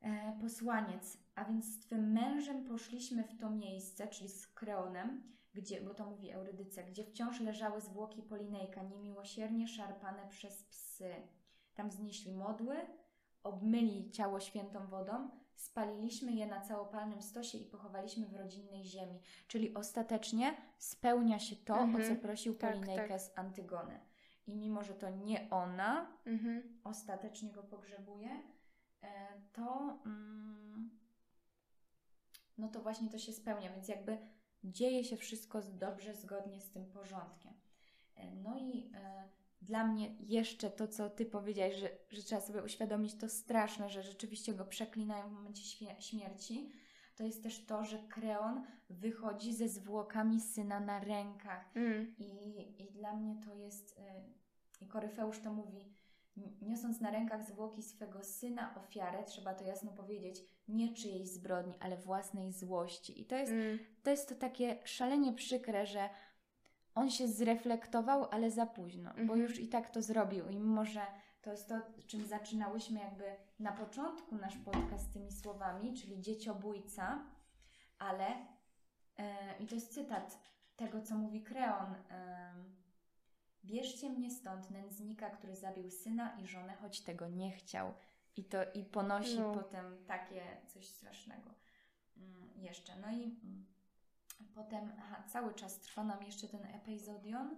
[0.00, 5.22] E, posłaniec, a więc z Twym mężem poszliśmy w to miejsce, czyli z Kreonem,
[5.54, 11.14] gdzie, bo to mówi Eurydyce, gdzie wciąż leżały zwłoki Polinejka, niemiłosiernie szarpane przez psy.
[11.74, 12.76] Tam wznieśli modły,
[13.42, 19.20] obmyli ciało świętą wodą, spaliliśmy je na całopalnym stosie i pochowaliśmy w rodzinnej ziemi.
[19.48, 22.08] Czyli ostatecznie spełnia się to, o Mhm.
[22.16, 23.20] co prosił Tak, Polinejkę tak.
[23.20, 24.00] z Antygony.
[24.46, 26.80] I mimo, że to nie ona Mhm.
[26.84, 28.30] ostatecznie go pogrzebuje,
[29.02, 29.08] e,
[29.52, 30.90] to mm,
[32.58, 34.18] no to właśnie to się spełnia, więc jakby
[34.64, 37.52] dzieje się wszystko dobrze, zgodnie z tym porządkiem.
[38.16, 39.28] E, No i e,
[39.62, 44.02] dla mnie jeszcze to, co Ty powiedziałeś, że, że trzeba sobie uświadomić, to straszne, że
[44.02, 45.62] rzeczywiście go przeklinają w momencie
[46.00, 46.72] śmierci,
[47.16, 51.70] to jest też to, że Kreon wychodzi ze zwłokami syna na rękach.
[51.76, 52.14] Mm.
[52.18, 54.02] I, I dla mnie to jest, y,
[54.84, 55.92] i Koryfeusz to mówi,
[56.36, 61.74] "N- niosąc na rękach zwłoki swego syna ofiarę, trzeba to jasno powiedzieć, nie czyjejś zbrodni,
[61.80, 63.20] ale własnej złości.
[63.20, 63.78] I to jest, Mm.
[64.02, 66.08] to jest to takie szalenie przykre, że
[67.00, 69.40] on się zreflektował, ale za późno, bo Mhm.
[69.40, 70.48] już i tak to zrobił.
[70.48, 71.00] I mimo, że
[71.42, 71.74] to jest to,
[72.06, 73.24] czym zaczynałyśmy jakby
[73.58, 77.24] na początku nasz podcast tymi słowami, czyli dzieciobójca,
[77.98, 78.26] ale
[79.18, 80.38] e, i to jest cytat
[80.76, 81.94] tego, co mówi Kreon.
[82.08, 82.80] em,
[83.64, 87.94] Bierzcie mnie stąd, nędznika, który zabił syna i żonę, choć tego nie chciał.
[88.36, 89.54] I to i ponosi No.
[89.54, 91.50] potem takie coś strasznego
[92.16, 92.92] mm, jeszcze.
[93.00, 93.66] No i mm,
[94.54, 97.56] potem aha, cały czas trwa nam jeszcze ten epizodion.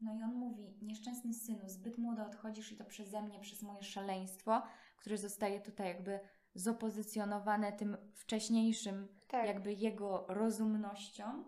[0.00, 3.82] No i on mówi, nieszczęsny synu, zbyt młodo odchodzisz i to przeze mnie, przez moje
[3.82, 4.62] szaleństwo,
[4.96, 6.20] które zostaje tutaj jakby
[6.54, 9.46] zopozycjonowane tym wcześniejszym Tak.
[9.46, 11.44] jakby jego rozumnością.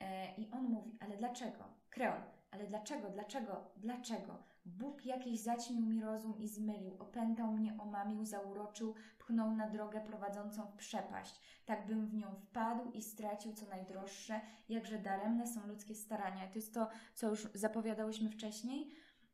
[0.00, 1.64] E, I on mówi, ale dlaczego?
[1.90, 4.42] Kreon, ale dlaczego, dlaczego, dlaczego?
[4.66, 10.66] Bóg jakiś zaćmił mi rozum i zmylił, opętał mnie, omamił, zauroczył, pchnął na drogę prowadzącą
[10.66, 11.40] w przepaść.
[11.66, 16.46] Tak bym w nią wpadł i stracił co najdroższe, jakże daremne są ludzkie starania.
[16.48, 18.90] To jest to, co już zapowiadałyśmy wcześniej,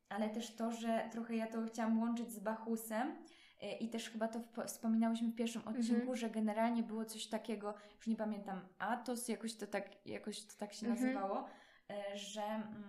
[0.09, 3.17] ale też to, że trochę ja to chciałam łączyć z Bachusem,
[3.63, 6.17] E, I też chyba to wspominałyśmy w pierwszym odcinku, Mhm.
[6.17, 10.73] że generalnie było coś takiego, już nie pamiętam, Atos, jakoś to tak, jakoś to tak
[10.73, 11.05] się Mhm.
[11.07, 11.45] nazywało,
[11.91, 12.85] e, że mm,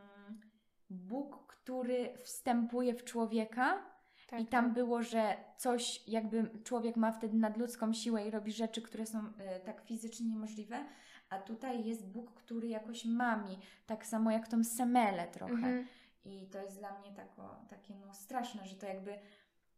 [0.93, 3.86] Bóg, który wstępuje w człowieka
[4.29, 4.73] tak, i tam tak.
[4.73, 9.60] było, że coś jakby człowiek ma wtedy nadludzką siłę i robi rzeczy, które są e,
[9.60, 10.86] tak fizycznie niemożliwe,
[11.29, 15.53] a tutaj jest Bóg, który jakoś mami, tak samo jak tą semelę trochę.
[15.53, 15.88] Mhm.
[16.25, 19.19] I to jest dla mnie tako, takie no straszne, że to jakby.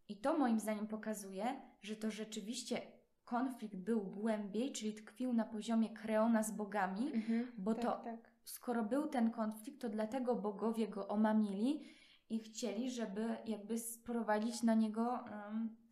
[0.09, 2.81] I to moim zdaniem pokazuje, że to rzeczywiście
[3.25, 7.51] konflikt był głębiej, czyli tkwił na poziomie Kreona z bogami, Mhm.
[7.57, 8.34] bo tak, to tak.
[8.45, 11.95] Skoro był ten konflikt, to dlatego bogowie go omamili
[12.29, 15.25] i chcieli, żeby jakby sprowadzić na niego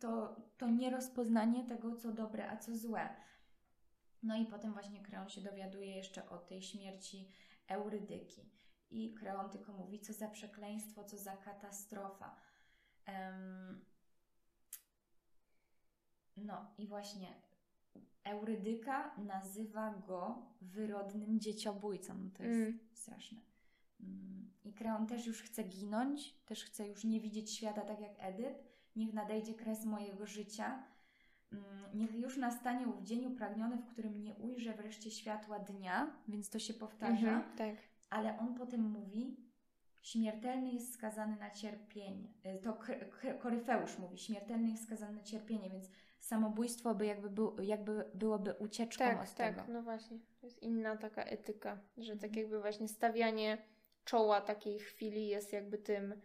[0.00, 3.16] to, to nierozpoznanie tego, co dobre, a co złe.
[4.22, 7.30] No i potem właśnie Kreon się dowiaduje jeszcze o tej śmierci
[7.68, 8.50] Eurydyki.
[8.90, 12.36] I Kreon tylko mówi, co za przekleństwo, co za katastrofa.
[13.06, 13.84] Em,
[16.36, 17.42] no i właśnie
[18.24, 22.14] Eurydyka nazywa go wyrodnym dzieciobójcą.
[22.24, 22.78] No to jest Mm.
[22.92, 23.38] straszne.
[24.00, 28.12] Mm, I Kreon też już chce ginąć, też chce już nie widzieć świata tak jak
[28.18, 28.58] Edyp.
[28.96, 30.82] Niech nadejdzie kres mojego życia.
[31.52, 36.50] Mm, Niech już nastanie ów dzień upragniony, w którym nie ujrzę wreszcie światła dnia, więc
[36.50, 37.28] to się powtarza.
[37.30, 37.56] Mhm.
[37.56, 37.74] Tak.
[38.10, 39.36] Ale on potem mówi,
[40.02, 42.28] śmiertelny jest skazany na cierpienie.
[42.62, 42.78] To
[43.38, 45.90] Koryfeusz mówi, śmiertelny jest skazany na cierpienie, więc
[46.24, 49.72] samobójstwo by jakby, był, jakby byłoby ucieczką Tak, od tak, tego.
[49.72, 50.18] no właśnie.
[50.40, 52.42] To jest inna taka etyka, że tak Mhm.
[52.42, 53.58] jakby właśnie stawianie
[54.04, 56.20] czoła takiej chwili jest jakby tym,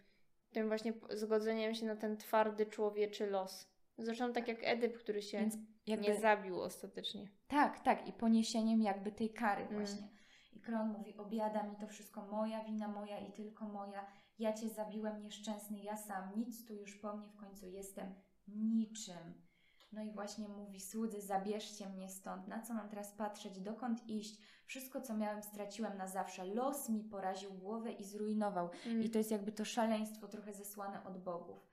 [0.52, 3.70] tym właśnie zgodzeniem się na ten twardy człowieczy los.
[3.98, 5.50] Zresztą tak jak Edyp, który się
[5.88, 7.28] jakby, nie zabił ostatecznie.
[7.48, 9.76] tak, tak, i poniesieniem jakby tej kary Mm.
[9.76, 10.08] właśnie.
[10.54, 14.06] I Kreon mówi, obiada mi to wszystko moja wina, moja i tylko moja.
[14.40, 18.14] Ja cię zabiłem nieszczęsny, ja sam, nic tu już po mnie w końcu jestem
[18.48, 19.49] niczym.
[19.92, 22.48] No i właśnie mówi, słudzy, zabierzcie mnie stąd.
[22.48, 23.60] Na co mam teraz patrzeć?
[23.60, 24.42] Dokąd iść?
[24.66, 26.46] Wszystko, co miałem, straciłem na zawsze.
[26.46, 28.70] Los mi poraził głowę i zrujnował.
[28.86, 29.04] Mm.
[29.04, 31.70] I to jest jakby to szaleństwo trochę zesłane od bogów.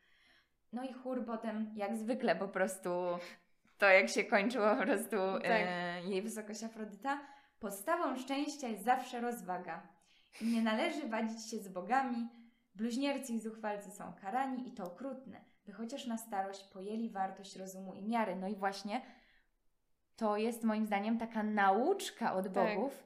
[0.72, 2.90] No i chór potem, jak zwykle po prostu,
[3.78, 5.44] to jak się kończyło po prostu Tak.
[5.44, 7.20] e, jej wysokość Afrodyta,
[7.60, 9.88] podstawą szczęścia jest zawsze rozwaga.
[10.40, 12.28] I nie należy wadzić się z bogami,
[12.74, 17.94] bluźniercy i zuchwalcy są karani i to okrutne, by chociaż na starość pojęli wartość rozumu
[17.94, 18.36] i miary.
[18.36, 19.00] No i właśnie
[20.16, 22.52] to jest moim zdaniem taka nauczka od Tak.
[22.76, 23.04] bogów,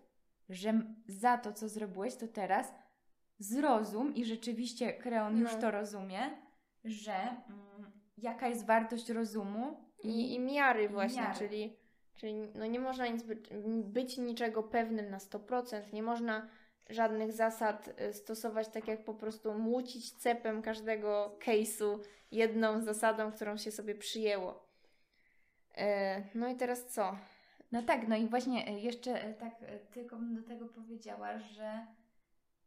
[0.49, 0.73] że
[1.07, 2.75] za to, co zrobiłeś, to teraz
[3.39, 5.61] zrozum i rzeczywiście Kreon już No.
[5.61, 6.21] to rozumie,
[6.85, 11.39] że mm, jaka jest wartość rozumu I, I miary właśnie, miary.
[11.39, 11.77] czyli,
[12.17, 13.49] czyli no nie można nic być,
[13.85, 16.49] być niczego pewnym na 100%, nie można
[16.91, 21.99] żadnych zasad y, stosować tak jak po prostu młócić cepem każdego case'u
[22.31, 24.69] jedną zasadą, którą się sobie przyjęło.
[25.77, 27.17] E, no i teraz co?
[27.73, 29.55] No tak, no i właśnie e, jeszcze e, tak
[29.93, 31.87] tylko bym do tego powiedziała, że,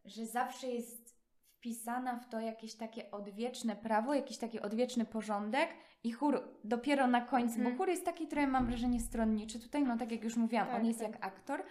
[0.05, 1.13] że zawsze jest
[1.57, 5.69] wpisana w to jakieś takie odwieczne prawo, jakiś taki odwieczny porządek
[6.03, 7.71] i chór dopiero na końcu, Mhm.
[7.71, 10.75] bo chór jest taki trochę mam wrażenie stronniczy tutaj, no tak jak już mówiłam, Tak,
[10.75, 11.11] on jest tak.
[11.11, 11.63] jak aktor,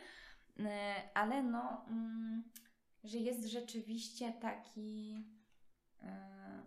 [1.14, 2.42] ale no, mm,
[3.04, 5.24] że jest rzeczywiście taki
[6.02, 6.62] e,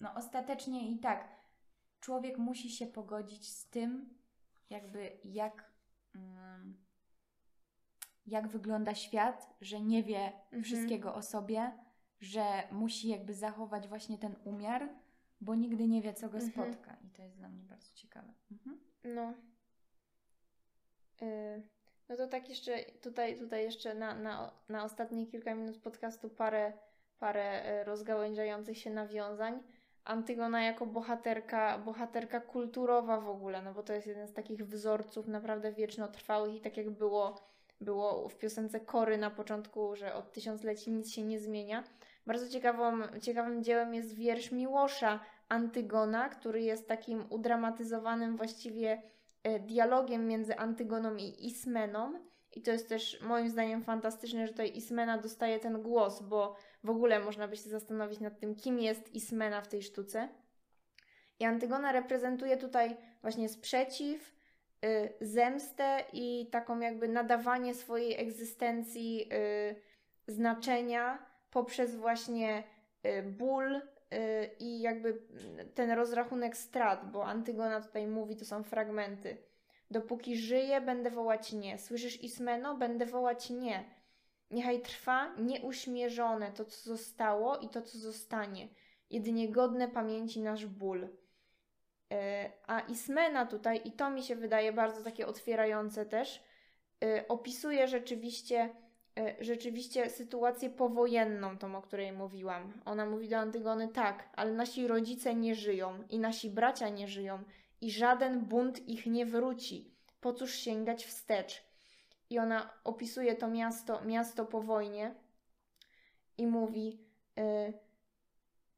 [0.00, 1.28] no ostatecznie i tak
[2.00, 4.18] człowiek musi się pogodzić z tym,
[4.70, 5.72] jakby jak,
[6.14, 6.84] mm,
[8.26, 10.62] jak wygląda świat, że nie wie Mhm.
[10.62, 11.78] wszystkiego o sobie,
[12.20, 14.88] że musi jakby zachować właśnie ten umiar,
[15.40, 16.52] bo nigdy nie wie, co go Mhm.
[16.52, 16.96] spotka.
[17.04, 18.34] I to jest dla mnie bardzo ciekawe.
[18.50, 18.80] Mhm.
[19.04, 19.34] No.
[21.22, 21.62] Y,
[22.08, 26.72] No to tak jeszcze tutaj, tutaj jeszcze na, na, na ostatnie kilka minut podcastu parę,
[27.18, 29.62] parę e, rozgałęziających się nawiązań.
[30.04, 35.28] Antygona jako bohaterka, bohaterka kulturowa w ogóle, no bo to jest jeden z takich wzorców
[35.28, 37.40] naprawdę wiecznotrwałych i tak jak było,
[37.80, 41.84] było w piosence Kory na początku, że od tysiącleci nic się nie zmienia.
[42.26, 42.92] Bardzo ciekawą,
[43.22, 49.02] ciekawym dziełem jest wiersz Miłosza Antygona, który jest takim udramatyzowanym właściwie
[49.66, 52.12] dialogiem między Antygoną i Ismeną.
[52.52, 56.90] I to jest też moim zdaniem fantastyczne, że tutaj Ismena dostaje ten głos, bo w
[56.90, 60.28] ogóle można by się zastanowić nad tym, kim jest Ismena w tej sztuce.
[61.40, 64.34] I Antygona reprezentuje tutaj właśnie sprzeciw,
[64.84, 72.64] y, zemstę i taką jakby nadawanie swojej egzystencji y, znaczenia poprzez właśnie
[73.06, 73.80] y, ból
[74.60, 75.22] i jakby
[75.74, 79.36] ten rozrachunek strat, bo Antygona tutaj mówi, to są fragmenty.
[79.90, 81.78] Dopóki żyję, będę wołać nie.
[81.78, 82.76] Słyszysz Ismeno?
[82.76, 83.84] Będę wołać nie.
[84.50, 88.68] Niechaj trwa nieuśmierzone to, co zostało i to, co zostanie.
[89.10, 91.08] Jedynie godne pamięci nasz ból.
[92.12, 96.42] E, A Ismena tutaj, i to mi się wydaje bardzo takie otwierające też,
[97.04, 98.70] e, opisuje rzeczywiście,
[99.40, 102.72] rzeczywiście sytuację powojenną, tą, o której mówiłam.
[102.84, 107.42] Ona mówi do Antygony, tak, ale nasi rodzice nie żyją i nasi bracia nie żyją
[107.80, 109.94] i żaden bunt ich nie wróci.
[110.20, 111.64] Po cóż sięgać wstecz?
[112.30, 115.14] I ona opisuje to miasto, miasto po wojnie
[116.38, 116.98] i mówi:
[117.38, 117.72] y,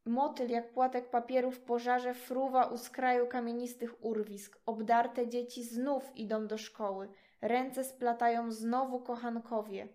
[0.05, 4.59] Motyl jak płatek papieru w pożarze fruwa u skraju kamienistych urwisk.
[4.67, 7.09] Obdarte dzieci znów idą do szkoły.
[7.41, 9.89] Ręce splatają znowu kochankowie.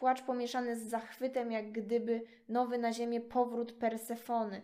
[0.00, 4.62] Płacz pomieszany z zachwytem, jak gdyby nowy na ziemię powrót Persefony.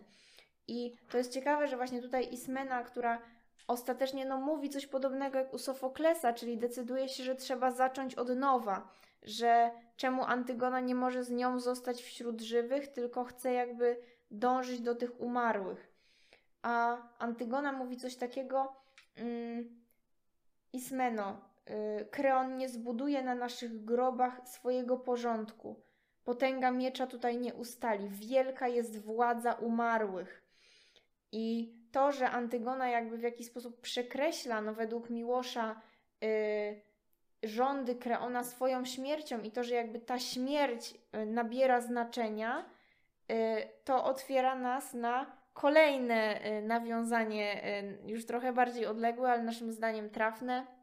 [0.67, 3.21] I to jest ciekawe, że właśnie tutaj Ismena, która
[3.67, 8.29] ostatecznie no, mówi coś podobnego jak u Sofoklesa, czyli decyduje się, że trzeba zacząć od
[8.29, 8.89] nowa,
[9.23, 13.97] że czemu Antygona nie może z nią zostać wśród żywych, tylko chce jakby
[14.31, 15.91] dążyć do tych umarłych.
[16.61, 18.75] A Antygona mówi coś takiego,
[19.15, 19.81] mm,
[20.73, 21.41] Ismeno,
[22.11, 25.81] Kreon nie zbuduje na naszych grobach swojego porządku.
[26.23, 28.09] Potęga miecza tutaj nie ustali.
[28.09, 30.43] Wielka jest władza umarłych.
[31.31, 35.81] I to, że Antygona jakby w jakiś sposób przekreśla, no według Miłosza,
[36.23, 36.81] y,
[37.43, 42.65] rządy Kreona swoją śmiercią i to, że jakby ta śmierć y, nabiera znaczenia,
[43.31, 43.35] y,
[43.83, 47.63] to otwiera nas na kolejne y, nawiązanie,
[48.05, 50.76] y, już trochę bardziej odległe, ale naszym zdaniem trafne, y,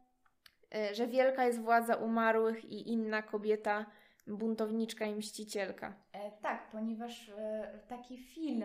[0.93, 3.87] że wielka jest władza umarłych i inna kobieta
[4.27, 5.95] buntowniczka i mścicielka.
[6.12, 8.62] E, tak, ponieważ e, taki film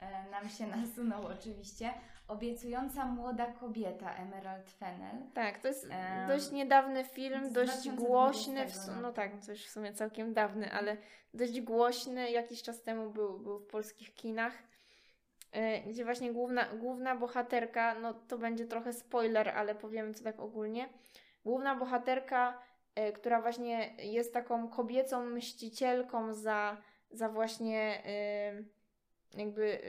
[0.00, 1.90] e, nam się nasunął oczywiście.
[2.28, 5.16] Obiecująca młoda kobieta Emerald Fennel.
[5.34, 9.00] Tak, to jest Em, dość niedawny film, dość 2020, głośny, w, no.
[9.00, 10.96] no tak, coś w sumie całkiem dawny, ale
[11.34, 14.52] dość głośny, jakiś czas temu był, był w polskich kinach,
[15.52, 20.40] e, gdzie właśnie główna, główna bohaterka, no to będzie trochę spoiler, ale powiemy to tak
[20.40, 20.88] ogólnie,
[21.44, 22.58] główna bohaterka,
[22.94, 26.76] e, która właśnie jest taką kobiecą mścicielką za,
[27.10, 28.52] za właśnie e,
[29.38, 29.82] jakby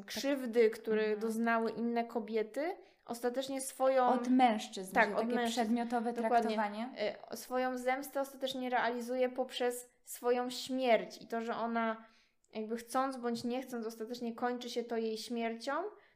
[0.00, 1.20] e, krzywdy, które Mhm.
[1.20, 2.76] doznały inne kobiety,
[3.06, 4.06] ostatecznie swoją...
[4.06, 5.60] Od mężczyzn, Tak, od takie mężczyzn.
[5.60, 6.38] przedmiotowe Dokładnie.
[6.56, 6.88] traktowanie.
[7.32, 12.04] y, swoją zemstę ostatecznie realizuje poprzez swoją śmierć i to, że ona
[12.52, 15.72] jakby chcąc bądź nie chcąc ostatecznie kończy się to jej śmiercią,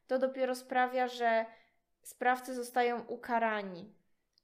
[0.07, 1.47] to dopiero sprawia, że
[2.03, 3.93] sprawcy zostają ukarani.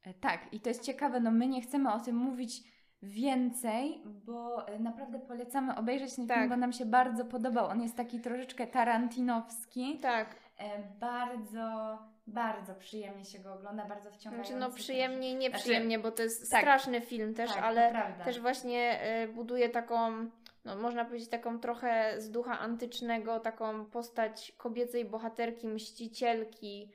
[0.04, 4.68] E, Tak, i to jest ciekawe, no my nie chcemy o tym mówić więcej, bo
[4.68, 6.38] e, naprawdę polecamy obejrzeć ten Tak.
[6.38, 7.66] film, bo nam się bardzo podobał.
[7.66, 9.98] On jest taki troszeczkę tarantinowski.
[9.98, 14.52] Tak, E, bardzo, bardzo przyjemnie się go ogląda, bardzo wciągający.
[14.52, 16.60] znaczy no przyjemnie i nieprzyjemnie, bo to jest tak.
[16.60, 17.92] straszny film też, tak, ale
[18.24, 20.10] też właśnie y, buduje taką,
[20.64, 26.90] no można powiedzieć taką trochę z ducha antycznego, taką postać kobiecej bohaterki, mścicielki,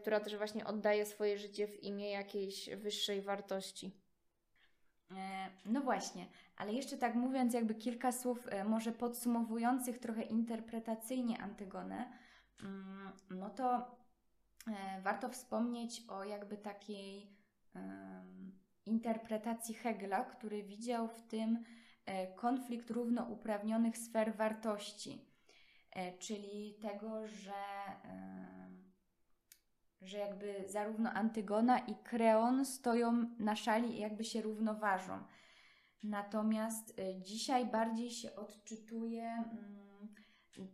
[0.00, 4.04] która też właśnie oddaje swoje życie w imię jakiejś wyższej wartości.
[5.10, 11.42] E, No właśnie, ale jeszcze tak mówiąc, jakby kilka słów e, może podsumowujących trochę interpretacyjnie
[11.42, 12.12] Antygonę,
[12.62, 13.96] mm, no to
[14.66, 17.34] e, warto wspomnieć o jakby takiej
[18.86, 21.64] interpretacji Hegla, który widział w tym
[22.06, 25.24] e, konflikt równouprawnionych sfer wartości,
[25.90, 27.52] e, czyli tego, że
[30.04, 35.18] że jakby zarówno Antygona i Kreon stoją na szali i jakby się równoważą.
[36.02, 40.14] Natomiast y, dzisiaj bardziej się odczytuje mm,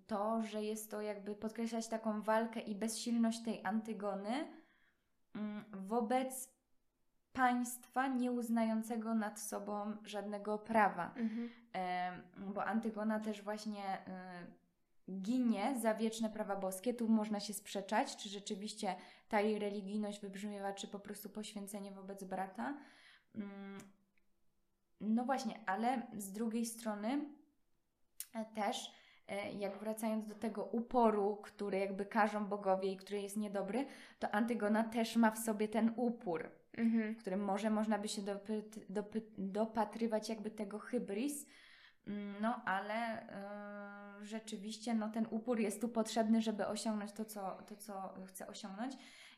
[0.07, 4.49] to, że jest to jakby podkreślać taką walkę i bezsilność tej Antygony
[5.35, 6.61] mm, wobec
[7.33, 11.14] państwa nieuznającego nad sobą żadnego prawa.
[11.72, 12.22] Em,
[12.55, 14.60] bo Antygona też właśnie y,
[15.11, 16.95] ginie za wieczne prawa boskie.
[16.95, 18.97] Tu można się sprzeczać, czy rzeczywiście
[19.29, 22.79] ta jej religijność wybrzmiewa, czy po prostu poświęcenie wobec brata.
[23.35, 23.79] Mm,
[25.01, 27.25] No właśnie, ale z drugiej strony
[28.35, 28.93] e, też,
[29.29, 33.87] e, jak wracając do tego uporu, który jakby każą bogowie i który jest niedobry,
[34.19, 37.15] to Antygona też ma w sobie ten upór Mhm.
[37.15, 41.47] w którym może można by się dopyt, dopyt, dopatrywać jakby tego hybris,
[42.40, 43.22] no ale
[44.22, 48.46] y, rzeczywiście no, ten upór jest tu potrzebny, żeby osiągnąć to, co, to, co chce
[48.46, 48.94] osiągnąć.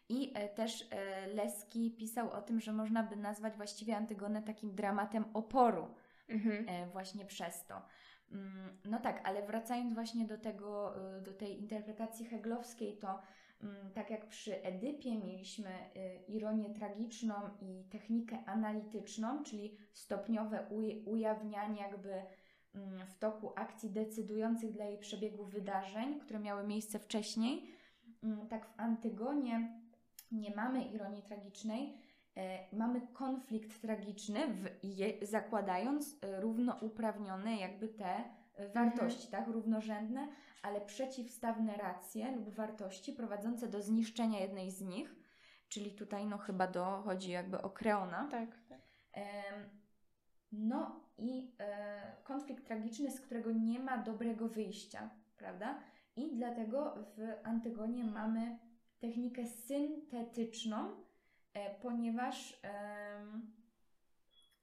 [0.09, 4.75] I e, też e, Leski pisał o tym, że można by nazwać właściwie Antygonę takim
[4.75, 5.87] dramatem oporu
[6.29, 6.69] Mhm.
[6.69, 7.83] e, właśnie przez to.
[8.33, 13.21] Mm, No tak, ale wracając właśnie do tego, y, do tej interpretacji heglowskiej, to
[13.63, 21.03] mm, tak jak przy Edypie mieliśmy y, ironię tragiczną i technikę analityczną, czyli stopniowe uj-
[21.07, 22.27] ujawnianie jakby mm,
[23.07, 27.71] w toku akcji decydujących dla jej przebiegu wydarzeń, które miały miejsce wcześniej,
[28.23, 29.83] mm, tak w Antygonie
[30.33, 31.99] nie mamy ironii tragicznej,
[32.37, 40.29] e, mamy konflikt tragiczny, w, je, zakładając e, równouprawnione jakby te e, wartości, tak, równorzędne,
[40.63, 45.15] ale przeciwstawne racje lub wartości prowadzące do zniszczenia jednej z nich,
[45.69, 48.29] czyli tutaj no chyba do, chodzi jakby o Kreona.
[48.31, 48.81] Tak, tak.
[50.53, 55.81] No i e, konflikt tragiczny, z którego nie ma dobrego wyjścia, prawda?
[56.17, 58.59] I dlatego w Antygonie mamy
[59.01, 60.97] technikę syntetyczną,
[61.55, 62.61] e, ponieważ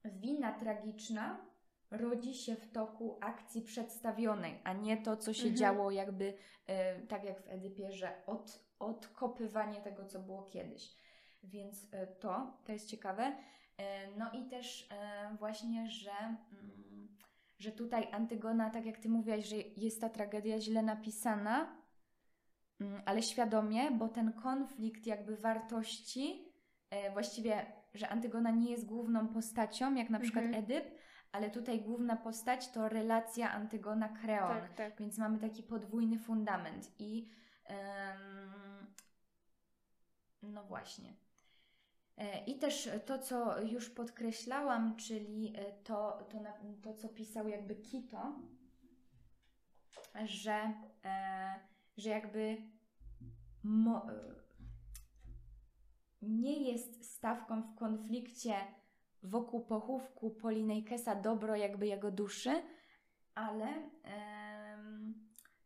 [0.05, 1.45] wina tragiczna
[1.91, 5.57] rodzi się w toku akcji przedstawionej, a nie to, co się Mhm.
[5.57, 6.33] działo jakby
[6.67, 10.95] e, tak jak w Edypie, że od, odkopywanie tego, co było kiedyś.
[11.43, 13.35] Więc e, to, to jest ciekawe.
[13.80, 17.07] E, No i też e, właśnie, że, mm,
[17.59, 21.75] że tutaj Antygona, tak jak Ty mówiłaś, że jest ta tragedia źle napisana,
[22.82, 26.45] mm, ale świadomie, bo ten konflikt jakby wartości,
[26.89, 30.63] e, właściwie, że Antygona nie jest główną postacią, jak na przykład Mhm.
[30.63, 30.86] Edyp,
[31.32, 34.61] ale tutaj główna postać to relacja Antygona-Kreon.
[34.61, 34.99] Tak, tak.
[34.99, 37.30] Więc mamy taki podwójny fundament i
[40.43, 41.13] no właśnie.
[42.20, 46.39] E, I też to, co już podkreślałam, czyli e, to, to,
[46.82, 48.36] to co pisał jakby Kito,
[50.26, 50.74] że,
[51.05, 51.59] e,
[51.97, 52.57] że jakby
[53.63, 54.07] mo,
[56.22, 58.53] nie jest stawką w konflikcie
[59.24, 62.61] wokół pochówku Polinejkesa dobro jakby jego duszy,
[63.36, 63.89] ale,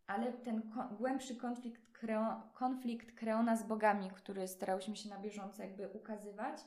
[0.08, 5.88] ale ten głębszy konflikt, kreo- konflikt Kreona z bogami, który starałyśmy się na bieżąco jakby
[5.90, 6.62] ukazywać.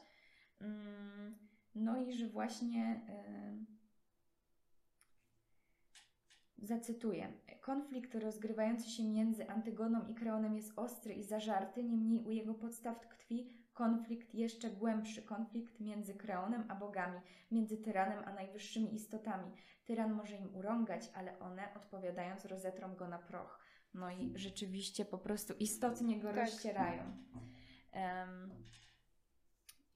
[0.60, 1.34] Mm,
[1.74, 3.00] no i że właśnie
[6.58, 7.32] Zacytuję.
[7.60, 13.08] Konflikt rozgrywający się między Antygoną i Kreonem jest ostry i zażarty, niemniej u jego podstaw
[13.08, 17.20] tkwi konflikt jeszcze głębszy, konflikt między Kreonem a bogami,
[17.50, 19.52] między tyranem a najwyższymi istotami.
[19.84, 23.65] Tyran może im urągać, ale one, odpowiadając, rozetrą go na proch.
[23.96, 26.36] No i rzeczywiście po prostu istotnie go Tak.
[26.36, 27.16] rozcierają.
[27.92, 28.50] Em,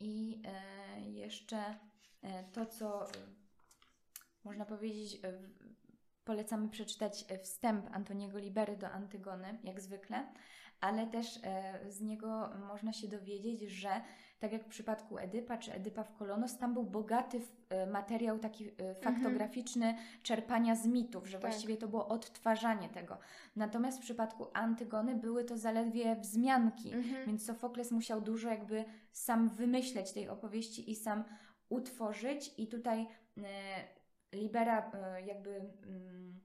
[0.01, 1.79] I e, jeszcze
[2.23, 3.09] e, to, co
[4.45, 5.21] można powiedzieć,
[6.25, 10.33] polecamy przeczytać wstęp Antoniego Libery do Antygony, jak zwykle,
[10.81, 13.91] ale też e, z niego można się dowiedzieć, że
[14.39, 18.69] tak jak w przypadku Edypa czy Edypa w Kolonos, tam był bogaty e, materiał taki
[18.69, 21.51] e, faktograficzny czerpania z mitów, że Tak.
[21.51, 23.19] właściwie to było odtwarzanie tego.
[23.57, 27.27] Natomiast w przypadku Antygony były to zaledwie wzmianki, Mhm.
[27.27, 31.25] więc Sofokles musiał dużo jakby sam wymyśleć tej opowieści i sam
[31.69, 33.07] utworzyć i tutaj
[34.33, 34.91] Libera
[35.27, 36.41] jakby mm,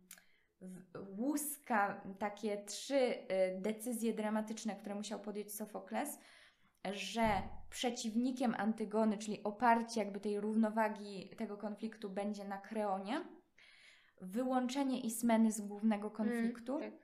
[1.17, 2.97] łuska takie trzy
[3.27, 6.19] e, decyzje dramatyczne, które musiał podjąć Sofokles,
[6.93, 7.27] że
[7.69, 13.21] przeciwnikiem Antygony, czyli oparcie jakby tej równowagi tego konfliktu będzie na Kreonie,
[14.21, 16.99] wyłączenie Ismeny z głównego konfliktu, Mm, tak.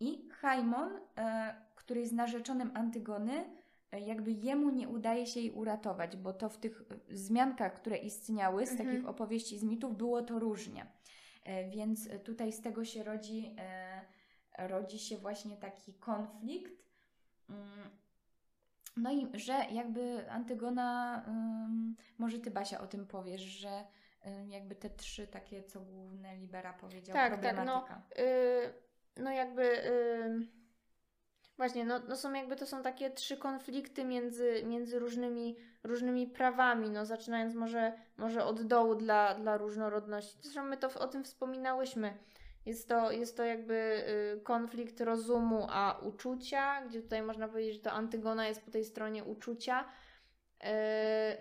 [0.00, 3.44] i Chaimon, e, który jest narzeczonym Antygony,
[3.92, 8.66] e, jakby jemu nie udaje się jej uratować, bo to w tych zmiankach, które istniały
[8.66, 8.88] z Mhm.
[8.88, 10.86] takich opowieści z mitów, było to różnie.
[11.44, 16.72] E, więc tutaj z tego się rodzi, e, rodzi się właśnie taki konflikt.
[17.50, 17.90] Mm,
[18.96, 21.24] No i że jakby Antygona,
[22.18, 23.84] może ty Basia o tym powiesz, że
[24.48, 27.48] jakby te trzy takie, co główne Libera powiedział, Tak, tak, no.
[27.54, 28.02] problematyka.
[28.18, 28.72] Y,
[29.16, 30.63] no jakby y,
[31.56, 36.90] właśnie, no, no są jakby to są takie trzy konflikty między, między różnymi, różnymi prawami,
[36.90, 40.38] no zaczynając może, może od dołu dla, dla różnorodności.
[40.42, 42.14] Zresztą my to o tym wspominałyśmy.
[42.66, 47.80] Jest to, jest to jakby y, konflikt rozumu a uczucia, gdzie tutaj można powiedzieć, że
[47.80, 49.84] to Antygona jest po tej stronie uczucia.
[50.60, 50.68] Yy,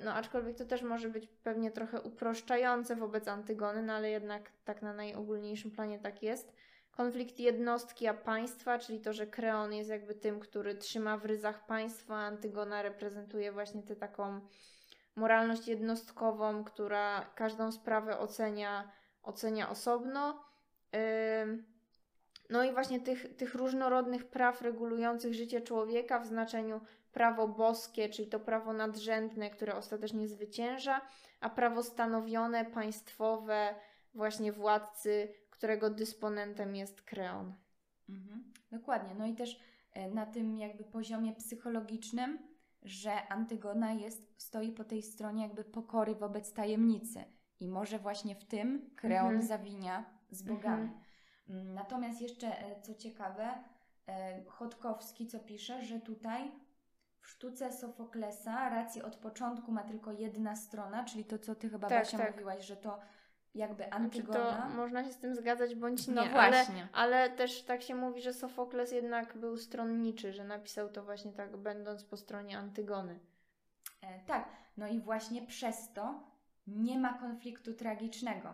[0.05, 4.81] No, aczkolwiek to też może być pewnie trochę uproszczające wobec Antygony, no ale jednak tak
[4.81, 6.53] na najogólniejszym planie tak jest.
[6.97, 11.65] Konflikt jednostki a państwa, czyli to, że Kreon jest jakby tym, który trzyma w ryzach
[11.65, 14.41] państwa, Antygona reprezentuje właśnie tę taką
[15.15, 18.91] moralność jednostkową, która każdą sprawę ocenia,
[19.23, 20.43] ocenia osobno.
[22.49, 26.81] No i właśnie tych, tych różnorodnych praw regulujących życie człowieka w znaczeniu
[27.11, 31.01] prawo boskie, czyli to prawo nadrzędne, które ostatecznie zwycięża,
[31.41, 33.75] a prawo stanowione, państwowe,
[34.13, 37.53] właśnie władcy, którego dysponentem jest Kreon.
[38.09, 38.53] Mhm.
[38.71, 39.15] Dokładnie.
[39.15, 39.59] No i też
[39.93, 42.39] e, na tym jakby poziomie psychologicznym,
[42.81, 47.23] że Antygona jest, stoi po tej stronie jakby pokory wobec tajemnicy
[47.59, 49.47] i może właśnie w tym Kreon Mhm.
[49.47, 50.83] zawinia z bogami.
[50.83, 51.01] Mhm.
[51.49, 53.63] Mm, Natomiast jeszcze, e, co ciekawe,
[54.07, 56.51] e, Chodkowski co pisze, że tutaj
[57.19, 61.89] w sztuce Sofoklesa rację od początku ma tylko jedna strona, czyli to, co ty chyba
[61.89, 62.31] Tak, Basia tak.
[62.31, 62.99] mówiłaś, że to
[63.55, 64.69] jakby Czy to Antygona...
[64.75, 66.87] można się z tym zgadzać bądź nie, no ale, właśnie.
[66.93, 71.57] ale też tak się mówi, że Sofokles jednak był stronniczy, że napisał to właśnie tak,
[71.57, 73.19] będąc po stronie Antygony.
[74.01, 76.23] E, tak, no i właśnie przez to
[76.67, 78.53] nie ma konfliktu tragicznego,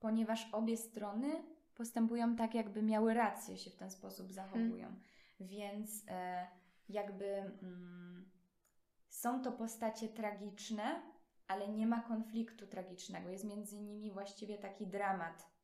[0.00, 1.42] ponieważ obie strony
[1.74, 4.88] postępują tak, jakby miały rację, się w ten sposób zachowują.
[5.40, 6.46] Więc e,
[6.88, 7.26] jakby
[7.62, 8.30] mm,
[9.08, 11.02] są to postacie tragiczne,
[11.46, 13.28] ale nie ma konfliktu tragicznego.
[13.28, 15.54] Jest między nimi właściwie taki dramat,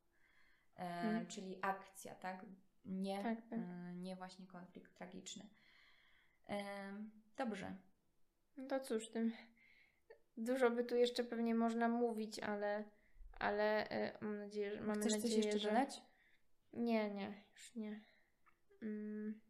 [0.76, 1.26] Mhm.
[1.26, 2.46] czyli akcja, tak?
[2.84, 3.58] Nie, Tak, tak.
[3.58, 5.48] e, nie właśnie konflikt tragiczny.
[6.48, 6.64] E,
[7.36, 7.76] dobrze.
[8.56, 9.32] No to cóż, tym
[10.36, 12.84] dużo by tu jeszcze pewnie można mówić, ale,
[13.38, 13.88] ale
[14.20, 15.68] mam nadzieję, że mamy Chcesz coś nadzieję, jeszcze że...
[15.68, 16.02] dodać?
[16.72, 18.00] Nie, nie, już nie.
[18.82, 19.40] Mm.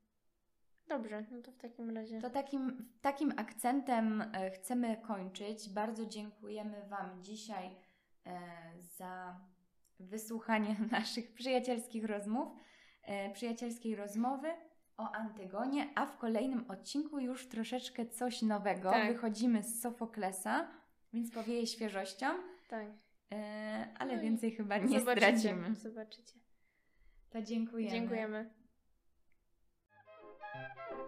[0.90, 2.20] Dobrze, no to w takim razie.
[2.20, 5.68] To takim, takim akcentem e, chcemy kończyć.
[5.68, 7.70] Bardzo dziękujemy Wam dzisiaj
[8.26, 8.40] e,
[8.96, 9.40] za
[10.00, 12.48] wysłuchanie naszych przyjacielskich rozmów,
[13.02, 14.48] e, przyjacielskiej rozmowy
[14.96, 18.90] o Antygonie, a w kolejnym odcinku już troszeczkę coś nowego.
[18.90, 19.12] Tak.
[19.12, 20.68] Wychodzimy z Sofoklesa,
[21.12, 22.26] więc powieje świeżością,
[22.68, 22.86] Tak.
[23.98, 25.74] ale No więcej chyba nie zobaczycie, zdradzimy.
[25.74, 26.34] Zobaczycie.
[27.30, 27.90] To dziękujemy.
[27.90, 28.59] Dziękujemy.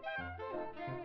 [0.05, 1.02] Thank you.